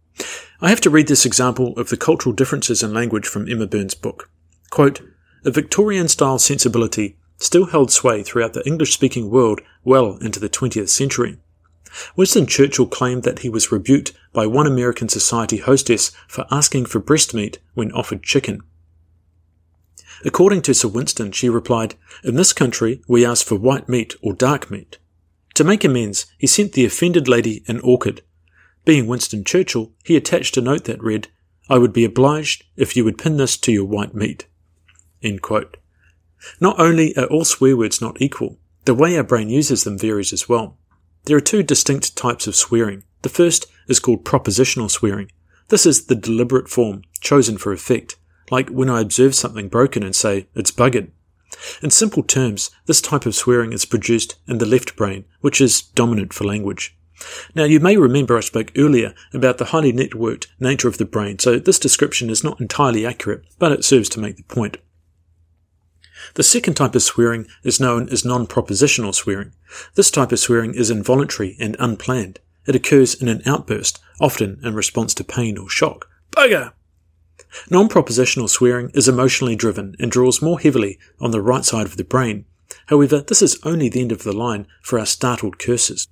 I 0.62 0.70
have 0.70 0.82
to 0.82 0.90
read 0.90 1.08
this 1.08 1.26
example 1.26 1.78
of 1.78 1.90
the 1.90 1.98
cultural 1.98 2.34
differences 2.34 2.84
in 2.84 2.94
language 2.94 3.28
from 3.28 3.50
Emma 3.50 3.68
Byrne's 3.68 3.94
book. 3.96 4.30
Quote, 4.70 5.02
a 5.46 5.52
Victorian 5.52 6.10
style 6.10 6.38
sensibility 6.38 7.18
still 7.38 7.68
held 7.68 7.92
sway 7.92 8.24
throughout 8.24 8.54
the 8.54 8.68
English 8.68 8.94
speaking 8.94 9.30
world 9.30 9.62
well 9.84 10.18
into 10.18 10.40
the 10.40 10.50
20th 10.50 10.90
century. 10.90 11.38
Winston 12.16 12.46
Churchill 12.46 12.88
claimed 12.88 13.24
that 13.24 13.40
he 13.40 13.50
was 13.50 13.72
rebuked 13.72 14.12
by 14.34 14.46
one 14.46 14.68
American 14.68 15.10
society 15.10 15.58
hostess 15.58 16.12
for 16.28 16.46
asking 16.52 16.86
for 16.86 17.00
breast 17.00 17.34
meat 17.34 17.60
when 17.74 17.92
offered 17.94 18.22
chicken. 18.22 18.62
According 20.26 20.62
to 20.64 20.74
Sir 20.74 20.90
Winston, 20.90 21.32
she 21.32 21.50
replied, 21.50 21.96
In 22.24 22.36
this 22.36 22.52
country, 22.52 23.02
we 23.08 23.26
ask 23.26 23.46
for 23.46 23.56
white 23.56 23.88
meat 23.88 24.16
or 24.22 24.34
dark 24.34 24.70
meat. 24.70 24.98
To 25.56 25.64
make 25.64 25.84
amends, 25.84 26.26
he 26.38 26.48
sent 26.48 26.74
the 26.74 26.86
offended 26.86 27.28
lady 27.28 27.64
an 27.68 27.80
orchid. 27.80 28.22
Being 28.86 29.08
Winston 29.08 29.44
Churchill, 29.44 29.92
he 30.04 30.16
attached 30.16 30.58
a 30.58 30.62
note 30.62 30.86
that 30.86 31.02
read, 31.04 31.28
I 31.70 31.78
would 31.78 31.94
be 31.94 32.06
obliged 32.06 32.64
if 32.76 32.96
you 32.96 33.04
would 33.04 33.18
pin 33.18 33.38
this 33.38 33.58
to 33.58 33.72
your 33.72 33.86
white 33.86 34.16
meat. 34.16 34.48
Not 36.60 36.80
only 36.80 37.16
are 37.18 37.26
all 37.26 37.46
swear 37.46 37.76
words 37.78 38.02
not 38.02 38.22
equal, 38.22 38.58
the 38.86 38.96
way 38.96 39.18
our 39.18 39.24
brain 39.24 39.50
uses 39.50 39.84
them 39.84 39.98
varies 39.98 40.34
as 40.34 40.50
well. 40.50 40.78
There 41.26 41.38
are 41.38 41.42
two 41.42 41.62
distinct 41.62 42.16
types 42.16 42.48
of 42.48 42.56
swearing. 42.56 43.04
The 43.22 43.30
first 43.30 43.68
is 43.88 44.00
called 44.00 44.26
propositional 44.26 44.90
swearing. 44.90 45.32
This 45.68 45.86
is 45.86 46.06
the 46.06 46.16
deliberate 46.16 46.70
form 46.70 47.04
chosen 47.22 47.58
for 47.58 47.72
effect, 47.72 48.18
like 48.50 48.70
when 48.70 48.90
I 48.90 49.02
observe 49.02 49.36
something 49.36 49.68
broken 49.68 50.02
and 50.02 50.16
say, 50.16 50.48
it's 50.56 50.72
buggered. 50.72 51.12
In 51.84 51.92
simple 51.92 52.24
terms, 52.24 52.72
this 52.86 53.02
type 53.02 53.26
of 53.26 53.36
swearing 53.36 53.74
is 53.74 53.86
produced 53.86 54.38
in 54.48 54.60
the 54.60 54.66
left 54.66 54.96
brain, 54.96 55.26
which 55.42 55.60
is 55.60 55.82
dominant 55.82 56.34
for 56.34 56.46
language. 56.46 56.98
Now, 57.54 57.66
you 57.66 57.80
may 57.80 57.98
remember 57.98 58.38
I 58.38 58.42
spoke 58.42 58.72
earlier 58.78 59.14
about 59.34 59.58
the 59.58 59.66
highly 59.66 59.92
networked 59.92 60.48
nature 60.60 60.88
of 60.88 60.98
the 60.98 61.06
brain, 61.06 61.40
so 61.40 61.60
this 61.60 61.80
description 61.80 62.30
is 62.30 62.44
not 62.44 62.62
entirely 62.62 63.06
accurate, 63.06 63.44
but 63.58 63.72
it 63.72 63.84
serves 63.84 64.10
to 64.10 64.20
make 64.20 64.38
the 64.38 64.44
point. 64.44 64.78
The 66.36 66.44
second 66.44 66.76
type 66.76 66.96
of 66.96 67.02
swearing 67.02 67.48
is 67.64 67.80
known 67.80 68.10
as 68.10 68.26
non-propositional 68.26 69.16
swearing. 69.16 69.54
This 69.96 70.12
type 70.12 70.32
of 70.32 70.40
swearing 70.40 70.74
is 70.74 70.90
involuntary 70.90 71.56
and 71.60 71.76
unplanned. 71.80 72.40
It 72.68 72.76
occurs 72.76 73.16
in 73.16 73.28
an 73.28 73.42
outburst, 73.46 74.00
often 74.20 74.60
in 74.64 74.76
response 74.76 75.14
to 75.16 75.24
pain 75.24 75.58
or 75.58 75.70
shock. 75.70 76.10
Bugger! 76.32 76.74
Non-propositional 77.70 78.50
swearing 78.50 78.92
is 78.94 79.08
emotionally 79.08 79.56
driven 79.56 79.96
and 80.00 80.12
draws 80.12 80.42
more 80.42 80.60
heavily 80.60 81.00
on 81.20 81.32
the 81.32 81.42
right 81.42 81.66
side 81.66 81.86
of 81.86 81.98
the 81.98 82.04
brain. 82.04 82.46
However, 82.88 83.22
this 83.22 83.42
is 83.42 83.60
only 83.64 83.90
the 83.90 84.02
end 84.02 84.12
of 84.12 84.24
the 84.24 84.36
line 84.36 84.68
for 84.82 85.00
our 85.00 85.06
startled 85.06 85.58
curses. 85.58 86.08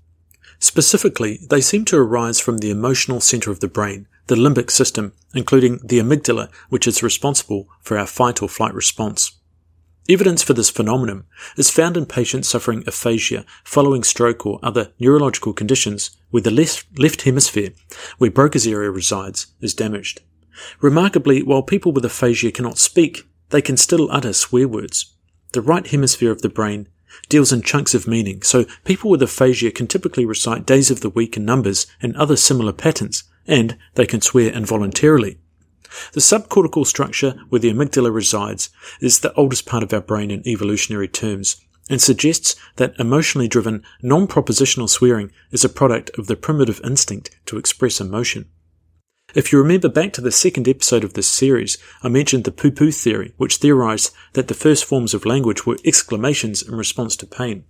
Specifically, 0.60 1.40
they 1.50 1.62
seem 1.62 1.86
to 1.86 1.98
arise 1.98 2.40
from 2.40 2.58
the 2.58 2.72
emotional 2.72 3.22
center 3.22 3.52
of 3.52 3.60
the 3.60 3.68
brain, 3.68 4.08
the 4.28 4.36
limbic 4.36 4.72
system, 4.72 5.14
including 5.34 5.80
the 5.84 6.00
amygdala, 6.00 6.50
which 6.70 6.88
is 6.88 7.04
responsible 7.04 7.68
for 7.82 7.98
our 7.98 8.08
fight 8.08 8.42
or 8.42 8.50
flight 8.50 8.74
response. 8.74 9.34
Evidence 10.10 10.42
for 10.42 10.54
this 10.54 10.70
phenomenon 10.70 11.26
is 11.58 11.70
found 11.70 11.98
in 11.98 12.06
patients 12.06 12.48
suffering 12.48 12.84
aphasia 12.88 13.46
following 13.66 14.04
stroke 14.04 14.46
or 14.46 14.60
other 14.64 14.94
neurological 15.00 15.52
conditions 15.52 16.12
where 16.30 16.42
the 16.42 16.52
left, 16.52 16.88
left 16.98 17.24
hemisphere, 17.24 17.72
where 18.18 18.32
Broca's 18.32 18.66
area 18.66 18.90
resides, 18.90 19.48
is 19.60 19.74
damaged. 19.74 20.22
Remarkably, 20.80 21.44
while 21.44 21.62
people 21.62 21.92
with 21.92 22.06
aphasia 22.06 22.52
cannot 22.52 22.78
speak, 22.78 23.28
they 23.50 23.62
can 23.62 23.78
still 23.78 24.10
utter 24.12 24.34
swear 24.34 24.68
words. 24.68 25.14
The 25.52 25.62
right 25.62 25.86
hemisphere 25.86 26.32
of 26.32 26.42
the 26.42 26.50
brain 26.50 26.88
deals 27.30 27.52
in 27.52 27.62
chunks 27.62 27.94
of 27.94 28.08
meaning, 28.08 28.42
so 28.42 28.66
people 28.84 29.10
with 29.10 29.22
aphasia 29.22 29.72
can 29.72 29.88
typically 29.88 30.26
recite 30.26 30.66
days 30.66 30.92
of 30.92 31.02
the 31.02 31.10
week 31.10 31.38
and 31.38 31.46
numbers 31.46 31.88
and 32.02 32.16
other 32.16 32.36
similar 32.36 32.74
patterns, 32.74 33.24
and 33.46 33.78
they 33.96 34.06
can 34.06 34.22
swear 34.22 34.52
involuntarily. 34.52 35.38
The 36.14 36.20
subcortical 36.20 36.86
structure 36.86 37.40
where 37.50 37.60
the 37.60 37.72
amygdala 37.72 38.14
resides 38.14 38.70
is 39.00 39.20
the 39.20 39.34
oldest 39.34 39.66
part 39.66 39.84
of 39.84 39.94
our 39.94 40.02
brain 40.02 40.32
in 40.32 40.48
evolutionary 40.48 41.08
terms 41.08 41.58
and 41.90 42.02
suggests 42.02 42.56
that 42.76 42.94
emotionally 43.00 43.48
driven, 43.48 43.84
non-propositional 44.02 44.90
swearing 44.90 45.32
is 45.52 45.64
a 45.64 45.70
product 45.70 46.12
of 46.18 46.28
the 46.28 46.36
primitive 46.36 46.82
instinct 46.84 47.32
to 47.46 47.58
express 47.58 48.02
emotion. 48.02 48.50
If 49.36 49.52
you 49.52 49.60
remember 49.60 49.90
back 49.90 50.14
to 50.14 50.22
the 50.22 50.32
second 50.32 50.70
episode 50.70 51.04
of 51.04 51.14
this 51.14 51.28
series, 51.28 51.78
I 52.02 52.08
mentioned 52.08 52.46
the 52.46 52.52
pooh-pooh 52.52 52.92
theory, 52.92 53.34
which 53.36 53.58
theorized 53.58 54.14
that 54.34 54.48
the 54.48 54.54
first 54.54 54.86
forms 54.86 55.14
of 55.14 55.26
language 55.26 55.66
were 55.66 55.78
exclamations 55.84 56.62
in 56.62 56.76
response 56.76 57.18
to 57.18 57.28
pain. 57.28 57.66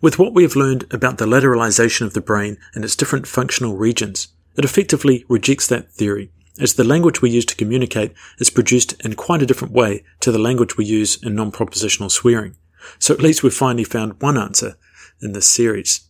With 0.00 0.18
what 0.18 0.32
we 0.32 0.44
have 0.44 0.56
learned 0.56 0.86
about 0.90 1.18
the 1.18 1.26
lateralization 1.26 2.06
of 2.06 2.14
the 2.14 2.22
brain 2.22 2.56
and 2.74 2.82
its 2.82 2.96
different 2.96 3.26
functional 3.26 3.76
regions, 3.76 4.28
it 4.56 4.64
effectively 4.64 5.26
rejects 5.28 5.66
that 5.66 5.92
theory 5.92 6.32
as 6.58 6.74
the 6.74 6.82
language 6.82 7.20
we 7.20 7.30
use 7.30 7.44
to 7.44 7.56
communicate 7.56 8.14
is 8.38 8.48
produced 8.48 8.98
in 9.04 9.14
quite 9.14 9.42
a 9.42 9.46
different 9.46 9.74
way 9.74 10.02
to 10.20 10.32
the 10.32 10.38
language 10.38 10.78
we 10.78 10.84
use 10.86 11.22
in 11.22 11.34
non-propositional 11.34 12.10
swearing. 12.10 12.56
So 12.98 13.12
at 13.12 13.20
least 13.20 13.42
we've 13.42 13.52
finally 13.52 13.84
found 13.84 14.20
one 14.22 14.38
answer 14.38 14.76
in 15.20 15.34
this 15.34 15.46
series. 15.46 16.07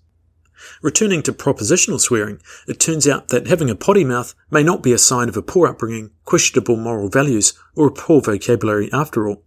Returning 0.83 1.23
to 1.23 1.33
propositional 1.33 2.01
swearing, 2.01 2.41
it 2.67 2.81
turns 2.81 3.07
out 3.07 3.29
that 3.29 3.47
having 3.47 3.71
a 3.71 3.75
potty 3.75 4.05
mouth 4.05 4.35
may 4.51 4.63
not 4.63 4.83
be 4.83 4.93
a 4.93 4.99
sign 4.99 5.29
of 5.29 5.37
a 5.37 5.43
poor 5.43 5.69
upbringing, 5.69 6.11
questionable 6.25 6.77
moral 6.77 7.09
values, 7.09 7.53
or 7.75 7.89
a 7.89 7.93
poor 7.93 8.21
vocabulary 8.21 8.91
after 8.93 9.29
all. 9.29 9.43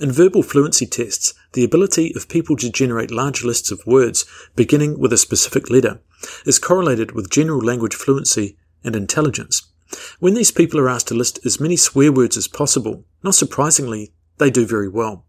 In 0.00 0.10
verbal 0.10 0.42
fluency 0.42 0.86
tests, 0.86 1.32
the 1.52 1.64
ability 1.64 2.12
of 2.16 2.28
people 2.28 2.56
to 2.56 2.70
generate 2.70 3.10
large 3.10 3.44
lists 3.44 3.70
of 3.70 3.86
words 3.86 4.24
beginning 4.56 4.98
with 4.98 5.12
a 5.12 5.18
specific 5.18 5.70
letter 5.70 6.00
is 6.44 6.58
correlated 6.58 7.12
with 7.12 7.30
general 7.30 7.60
language 7.60 7.94
fluency 7.94 8.56
and 8.82 8.96
intelligence. 8.96 9.68
When 10.18 10.34
these 10.34 10.50
people 10.50 10.80
are 10.80 10.88
asked 10.88 11.08
to 11.08 11.14
list 11.14 11.44
as 11.44 11.60
many 11.60 11.76
swear 11.76 12.12
words 12.12 12.36
as 12.36 12.48
possible, 12.48 13.04
not 13.22 13.34
surprisingly, 13.34 14.12
they 14.38 14.50
do 14.50 14.66
very 14.66 14.88
well. 14.88 15.24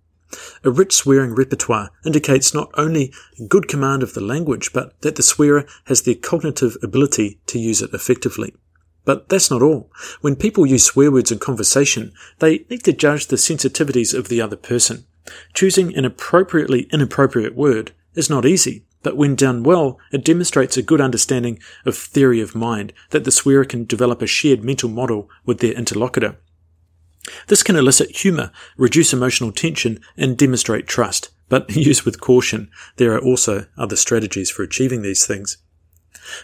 A 0.64 0.72
rich 0.72 0.94
swearing 0.94 1.36
repertoire 1.36 1.92
indicates 2.06 2.54
not 2.54 2.70
only 2.76 3.14
good 3.48 3.68
command 3.68 4.04
of 4.04 4.14
the 4.14 4.22
language, 4.22 4.72
but 4.74 5.00
that 5.02 5.16
the 5.16 5.24
swearer 5.24 5.66
has 5.86 6.04
the 6.04 6.16
cognitive 6.16 6.78
ability 6.82 7.40
to 7.48 7.60
use 7.60 7.82
it 7.82 7.94
effectively. 7.94 8.54
But 9.04 9.30
that's 9.30 9.50
not 9.50 9.62
all. 9.62 9.92
When 10.22 10.36
people 10.36 10.66
use 10.66 10.86
swear 10.86 11.12
words 11.12 11.32
in 11.32 11.40
conversation, 11.40 12.14
they 12.40 12.66
need 12.70 12.84
to 12.84 12.94
judge 12.94 13.28
the 13.28 13.36
sensitivities 13.36 14.18
of 14.18 14.30
the 14.30 14.42
other 14.42 14.56
person. 14.56 15.06
Choosing 15.54 15.96
an 15.96 16.06
appropriately 16.06 16.88
inappropriate 16.92 17.56
word 17.56 17.92
is 18.16 18.30
not 18.30 18.46
easy, 18.46 18.86
but 19.04 19.18
when 19.18 19.36
done 19.36 19.64
well, 19.64 20.00
it 20.12 20.24
demonstrates 20.24 20.78
a 20.78 20.84
good 20.84 21.02
understanding 21.02 21.60
of 21.86 21.98
theory 21.98 22.42
of 22.42 22.56
mind, 22.56 22.94
that 23.10 23.24
the 23.24 23.32
swearer 23.32 23.66
can 23.66 23.86
develop 23.86 24.22
a 24.22 24.28
shared 24.28 24.64
mental 24.64 24.90
model 24.90 25.30
with 25.46 25.60
their 25.60 25.74
interlocutor. 25.74 26.38
This 27.48 27.64
can 27.64 27.76
elicit 27.76 28.18
humour, 28.18 28.52
reduce 28.78 29.14
emotional 29.14 29.52
tension, 29.52 30.00
and 30.18 30.38
demonstrate 30.38 30.88
trust, 30.88 31.30
but 31.50 31.76
use 31.76 32.06
with 32.06 32.22
caution. 32.22 32.70
There 32.98 33.14
are 33.14 33.22
also 33.22 33.68
other 33.78 33.96
strategies 33.96 34.50
for 34.50 34.64
achieving 34.64 35.02
these 35.02 35.26
things. 35.26 35.58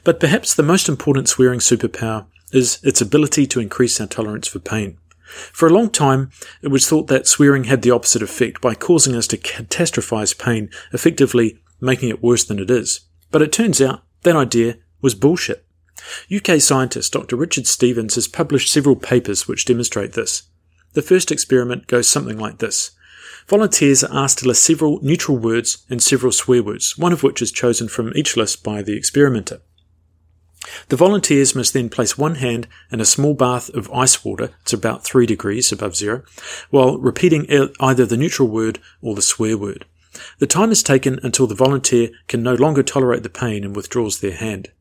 But 0.03 0.19
perhaps 0.19 0.53
the 0.53 0.63
most 0.63 0.89
important 0.89 1.29
swearing 1.29 1.59
superpower 1.59 2.25
is 2.51 2.79
its 2.83 3.01
ability 3.01 3.47
to 3.47 3.59
increase 3.59 3.99
our 3.99 4.07
tolerance 4.07 4.47
for 4.47 4.59
pain. 4.59 4.97
For 5.27 5.67
a 5.67 5.73
long 5.73 5.89
time, 5.89 6.31
it 6.61 6.69
was 6.69 6.87
thought 6.87 7.07
that 7.07 7.27
swearing 7.27 7.65
had 7.65 7.81
the 7.81 7.91
opposite 7.91 8.21
effect 8.21 8.61
by 8.61 8.75
causing 8.75 9.15
us 9.15 9.27
to 9.27 9.37
catastrophize 9.37 10.37
pain, 10.37 10.69
effectively 10.93 11.59
making 11.81 12.09
it 12.09 12.23
worse 12.23 12.45
than 12.45 12.59
it 12.59 12.71
is. 12.71 13.01
But 13.29 13.41
it 13.41 13.51
turns 13.51 13.81
out 13.81 14.03
that 14.23 14.37
idea 14.37 14.77
was 15.01 15.15
bullshit. 15.15 15.65
UK 16.33 16.61
scientist 16.61 17.11
Dr. 17.11 17.35
Richard 17.35 17.67
Stephens 17.67 18.15
has 18.15 18.27
published 18.27 18.71
several 18.71 18.95
papers 18.95 19.47
which 19.47 19.65
demonstrate 19.65 20.13
this. 20.13 20.43
The 20.97 21.03
first 21.03 21.31
experiment 21.31 21.85
goes 21.85 22.07
something 22.07 22.39
like 22.39 22.57
this. 22.57 22.89
Volunteers 23.47 24.03
are 24.03 24.23
asked 24.23 24.39
to 24.39 24.47
list 24.47 24.63
several 24.63 24.99
neutral 25.03 25.37
words 25.37 25.85
and 25.91 26.01
several 26.01 26.31
swear 26.31 26.63
words, 26.63 26.97
one 26.97 27.13
of 27.13 27.21
which 27.21 27.39
is 27.39 27.51
chosen 27.51 27.87
from 27.87 28.11
each 28.15 28.35
list 28.35 28.63
by 28.63 28.81
the 28.81 28.97
experimenter. 28.97 29.61
The 30.89 30.95
volunteers 30.95 31.53
must 31.53 31.73
then 31.75 31.89
place 31.89 32.17
one 32.17 32.33
hand 32.37 32.67
in 32.91 32.99
a 32.99 33.05
small 33.05 33.35
bath 33.35 33.69
of 33.75 33.91
ice 33.91 34.25
water, 34.25 34.49
it's 34.63 34.73
about 34.73 35.03
3 35.05 35.27
degrees 35.27 35.71
above 35.71 35.95
zero, 35.95 36.23
while 36.71 36.97
repeating 36.97 37.45
either 37.79 38.07
the 38.07 38.17
neutral 38.17 38.47
word 38.47 38.79
or 38.99 39.13
the 39.13 39.21
swear 39.21 39.55
word. 39.55 39.85
The 40.39 40.47
time 40.47 40.71
is 40.71 40.81
taken 40.81 41.19
until 41.21 41.45
the 41.45 41.53
volunteer 41.53 42.09
can 42.27 42.41
no 42.41 42.55
longer 42.55 42.81
tolerate 42.81 43.21
the 43.21 43.29
pain 43.29 43.63
and 43.63 43.75
withdraws 43.75 44.19
their 44.19 44.35
hand. 44.35 44.71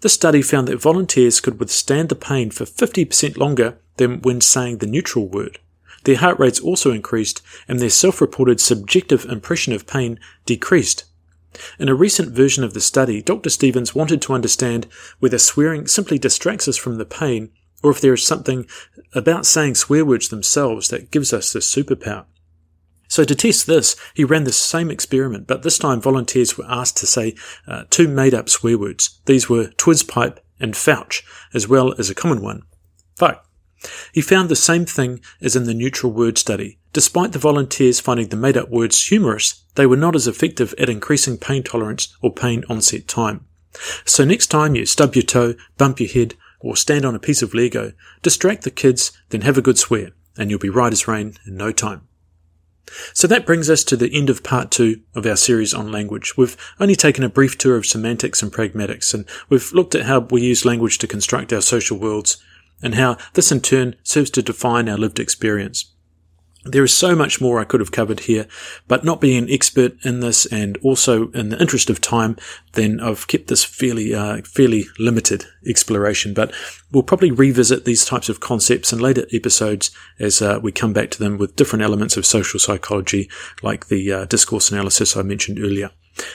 The 0.00 0.08
study 0.08 0.40
found 0.40 0.68
that 0.68 0.80
volunteers 0.80 1.40
could 1.40 1.60
withstand 1.60 2.08
the 2.08 2.14
pain 2.14 2.50
for 2.50 2.64
50% 2.64 3.36
longer 3.36 3.76
than 3.98 4.20
when 4.22 4.40
saying 4.40 4.78
the 4.78 4.86
neutral 4.86 5.28
word. 5.28 5.58
Their 6.04 6.16
heart 6.16 6.38
rates 6.38 6.60
also 6.60 6.90
increased 6.92 7.42
and 7.68 7.78
their 7.78 7.90
self-reported 7.90 8.60
subjective 8.60 9.24
impression 9.26 9.72
of 9.72 9.86
pain 9.86 10.18
decreased. 10.46 11.04
In 11.78 11.88
a 11.88 11.94
recent 11.94 12.32
version 12.32 12.64
of 12.64 12.74
the 12.74 12.80
study, 12.80 13.20
Dr. 13.20 13.50
Stephens 13.50 13.94
wanted 13.94 14.22
to 14.22 14.34
understand 14.34 14.86
whether 15.18 15.38
swearing 15.38 15.86
simply 15.86 16.18
distracts 16.18 16.68
us 16.68 16.76
from 16.76 16.98
the 16.98 17.04
pain 17.04 17.50
or 17.82 17.90
if 17.90 18.00
there 18.00 18.12
is 18.12 18.26
something 18.26 18.66
about 19.14 19.46
saying 19.46 19.74
swear 19.74 20.04
words 20.04 20.28
themselves 20.28 20.88
that 20.88 21.10
gives 21.10 21.32
us 21.32 21.52
this 21.52 21.72
superpower. 21.72 22.24
So 23.08 23.24
to 23.24 23.34
test 23.34 23.66
this, 23.66 23.96
he 24.14 24.24
ran 24.24 24.44
the 24.44 24.52
same 24.52 24.90
experiment, 24.90 25.46
but 25.46 25.62
this 25.62 25.78
time 25.78 26.00
volunteers 26.00 26.58
were 26.58 26.66
asked 26.68 26.98
to 26.98 27.06
say 27.06 27.34
uh, 27.66 27.84
two 27.88 28.06
made-up 28.06 28.48
swear 28.48 28.76
words. 28.76 29.20
These 29.24 29.48
were 29.48 29.70
pipe 30.08 30.40
and 30.60 30.74
fouch, 30.74 31.22
as 31.54 31.66
well 31.66 31.94
as 31.98 32.10
a 32.10 32.14
common 32.14 32.42
one. 32.42 32.62
Fuck. 33.16 33.47
He 34.12 34.20
found 34.20 34.48
the 34.48 34.56
same 34.56 34.84
thing 34.84 35.20
as 35.40 35.54
in 35.54 35.64
the 35.64 35.74
neutral 35.74 36.12
word 36.12 36.36
study. 36.38 36.78
Despite 36.92 37.32
the 37.32 37.38
volunteers 37.38 38.00
finding 38.00 38.28
the 38.28 38.36
made-up 38.36 38.70
words 38.70 39.06
humorous, 39.06 39.62
they 39.76 39.86
were 39.86 39.96
not 39.96 40.16
as 40.16 40.26
effective 40.26 40.74
at 40.78 40.88
increasing 40.88 41.38
pain 41.38 41.62
tolerance 41.62 42.16
or 42.20 42.32
pain 42.32 42.64
onset 42.68 43.06
time. 43.06 43.46
So 44.04 44.24
next 44.24 44.48
time 44.48 44.74
you 44.74 44.86
stub 44.86 45.14
your 45.14 45.22
toe, 45.22 45.54
bump 45.76 46.00
your 46.00 46.08
head, 46.08 46.34
or 46.60 46.76
stand 46.76 47.04
on 47.04 47.14
a 47.14 47.20
piece 47.20 47.42
of 47.42 47.54
Lego, 47.54 47.92
distract 48.22 48.64
the 48.64 48.70
kids, 48.70 49.12
then 49.28 49.42
have 49.42 49.56
a 49.56 49.62
good 49.62 49.78
swear, 49.78 50.10
and 50.36 50.50
you'll 50.50 50.58
be 50.58 50.68
right 50.68 50.92
as 50.92 51.06
rain 51.06 51.34
in 51.46 51.56
no 51.56 51.70
time. 51.70 52.02
So 53.12 53.26
that 53.28 53.46
brings 53.46 53.68
us 53.68 53.84
to 53.84 53.96
the 53.96 54.12
end 54.12 54.30
of 54.30 54.42
part 54.42 54.70
two 54.70 55.02
of 55.14 55.26
our 55.26 55.36
series 55.36 55.74
on 55.74 55.92
language. 55.92 56.36
We've 56.36 56.56
only 56.80 56.96
taken 56.96 57.22
a 57.22 57.28
brief 57.28 57.58
tour 57.58 57.76
of 57.76 57.86
semantics 57.86 58.42
and 58.42 58.50
pragmatics, 58.50 59.12
and 59.12 59.26
we've 59.48 59.70
looked 59.72 59.94
at 59.94 60.06
how 60.06 60.20
we 60.20 60.42
use 60.42 60.64
language 60.64 60.98
to 60.98 61.06
construct 61.06 61.52
our 61.52 61.60
social 61.60 61.98
worlds, 61.98 62.42
and 62.82 62.94
how 62.94 63.16
this 63.34 63.52
in 63.52 63.60
turn 63.60 63.96
serves 64.02 64.30
to 64.30 64.42
define 64.42 64.88
our 64.88 64.98
lived 64.98 65.18
experience. 65.18 65.92
There 66.64 66.84
is 66.84 66.94
so 66.94 67.14
much 67.14 67.40
more 67.40 67.60
I 67.60 67.64
could 67.64 67.80
have 67.80 67.92
covered 67.92 68.20
here, 68.20 68.46
but 68.88 69.04
not 69.04 69.20
being 69.20 69.44
an 69.44 69.50
expert 69.50 69.94
in 70.04 70.20
this 70.20 70.44
and 70.44 70.76
also 70.78 71.30
in 71.30 71.50
the 71.50 71.60
interest 71.60 71.88
of 71.88 72.00
time, 72.00 72.36
then 72.72 73.00
I've 73.00 73.28
kept 73.28 73.46
this 73.46 73.64
fairly, 73.64 74.12
uh, 74.12 74.42
fairly 74.42 74.84
limited 74.98 75.44
exploration, 75.66 76.34
but 76.34 76.52
we'll 76.92 77.04
probably 77.04 77.30
revisit 77.30 77.84
these 77.84 78.04
types 78.04 78.28
of 78.28 78.40
concepts 78.40 78.92
in 78.92 78.98
later 78.98 79.24
episodes 79.32 79.92
as 80.18 80.42
uh, 80.42 80.58
we 80.60 80.72
come 80.72 80.92
back 80.92 81.10
to 81.12 81.18
them 81.18 81.38
with 81.38 81.56
different 81.56 81.84
elements 81.84 82.16
of 82.16 82.26
social 82.26 82.58
psychology, 82.58 83.30
like 83.62 83.86
the 83.86 84.12
uh, 84.12 84.24
discourse 84.24 84.70
analysis 84.70 85.16
I 85.16 85.22
mentioned 85.22 85.60
earlier. 85.60 85.90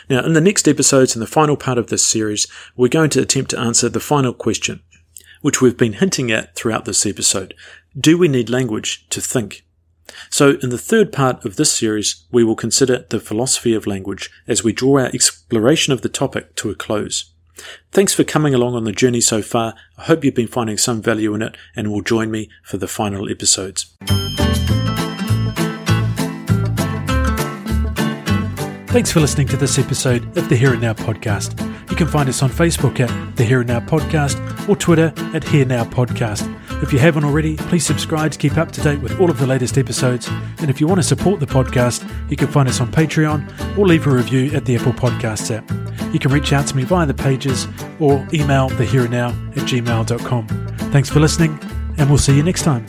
Now, 0.10 0.24
in 0.26 0.34
the 0.34 0.42
next 0.42 0.68
episodes, 0.68 1.16
in 1.16 1.20
the 1.20 1.28
final 1.28 1.58
part 1.58 1.78
of 1.78 1.88
this 1.88 2.04
series, 2.04 2.48
we're 2.78 2.88
going 2.88 3.10
to 3.12 3.22
attempt 3.22 3.52
to 3.52 3.60
answer 3.60 3.90
the 3.90 4.00
final 4.00 4.34
question, 4.34 4.82
which 5.44 5.62
we've 5.62 5.78
been 5.78 5.94
hinting 5.94 6.32
at 6.32 6.56
throughout 6.56 6.86
this 6.86 7.06
episode. 7.06 7.54
Do 8.00 8.18
we 8.18 8.28
need 8.28 8.50
language 8.50 9.08
to 9.10 9.22
think? 9.22 9.64
So, 10.30 10.58
in 10.64 10.70
the 10.70 10.78
third 10.78 11.12
part 11.12 11.44
of 11.46 11.58
this 11.58 11.72
series, 11.72 12.24
we 12.32 12.44
will 12.44 12.56
consider 12.56 13.06
the 13.10 13.20
philosophy 13.20 13.74
of 13.74 13.86
language 13.86 14.32
as 14.48 14.64
we 14.64 14.72
draw 14.72 15.00
our 15.00 15.08
exploration 15.08 15.92
of 15.92 16.02
the 16.02 16.10
topic 16.10 16.56
to 16.56 16.70
a 16.70 16.76
close. 16.76 17.34
Thanks 17.92 18.14
for 18.14 18.24
coming 18.24 18.54
along 18.54 18.76
on 18.76 18.86
the 18.86 18.92
journey 18.92 19.22
so 19.22 19.42
far. 19.42 19.76
I 19.98 20.04
hope 20.04 20.24
you've 20.24 20.34
been 20.34 20.48
finding 20.48 20.78
some 20.78 21.02
value 21.02 21.34
in 21.36 21.42
it 21.42 21.58
and 21.76 21.92
will 21.92 22.02
join 22.02 22.32
me 22.32 22.50
for 22.64 22.78
the 22.78 22.88
final 22.88 23.30
episodes. 23.30 23.96
Thanks 28.88 29.12
for 29.12 29.20
listening 29.20 29.48
to 29.48 29.58
this 29.58 29.78
episode 29.78 30.38
of 30.38 30.48
the 30.48 30.56
Here 30.56 30.72
and 30.72 30.82
Now 30.82 30.94
podcast. 30.94 31.73
You 31.89 31.96
can 31.96 32.08
find 32.08 32.28
us 32.30 32.41
on 32.41 32.50
Facebook 32.50 33.00
at 33.00 33.36
the 33.36 33.43
Here 33.43 33.60
and 33.60 33.67
Now 33.67 33.80
podcast 33.80 34.38
or 34.67 34.76
Twitter 34.76 35.13
at 35.34 35.43
Here 35.43 35.65
Now 35.65 35.84
podcast. 35.84 36.50
If 36.82 36.91
you 36.91 37.00
haven't 37.00 37.24
already, 37.24 37.56
please 37.56 37.86
subscribe 37.86 38.32
to 38.32 38.38
keep 38.38 38.58
up 38.58 38.72
to 38.74 38.82
date 38.82 39.00
with 39.00 39.19
all 39.19 39.30
of 39.30 39.39
the 39.39 39.48
latest 39.48 39.78
episodes. 39.78 40.28
And 40.60 40.69
if 40.69 40.82
you 40.82 40.88
want 40.88 41.00
to 41.00 41.08
support 41.08 41.39
the 41.39 41.46
podcast, 41.46 42.04
you 42.30 42.36
can 42.36 42.48
find 42.48 42.67
us 42.67 42.82
on 42.82 42.91
Patreon 42.91 43.78
or 43.78 43.88
leave 43.88 44.08
a 44.08 44.10
review 44.10 44.52
at 44.56 44.65
the 44.65 44.76
Apple 44.76 44.93
Podcasts 44.93 45.56
app. 45.56 45.69
You 46.13 46.19
can 46.19 46.32
reach 46.32 46.54
out 46.54 46.67
to 46.67 46.76
me 46.76 46.84
via 46.84 47.06
the 47.06 47.13
pages 47.13 47.67
or 48.00 48.28
email 48.34 48.69
thehereandnow 48.69 49.58
at 49.58 49.63
gmail.com. 49.63 50.48
Thanks 50.91 51.10
for 51.10 51.19
listening, 51.19 51.60
and 51.98 52.10
we'll 52.10 52.17
see 52.19 52.36
you 52.36 52.43
next 52.43 52.63
time. 52.63 52.86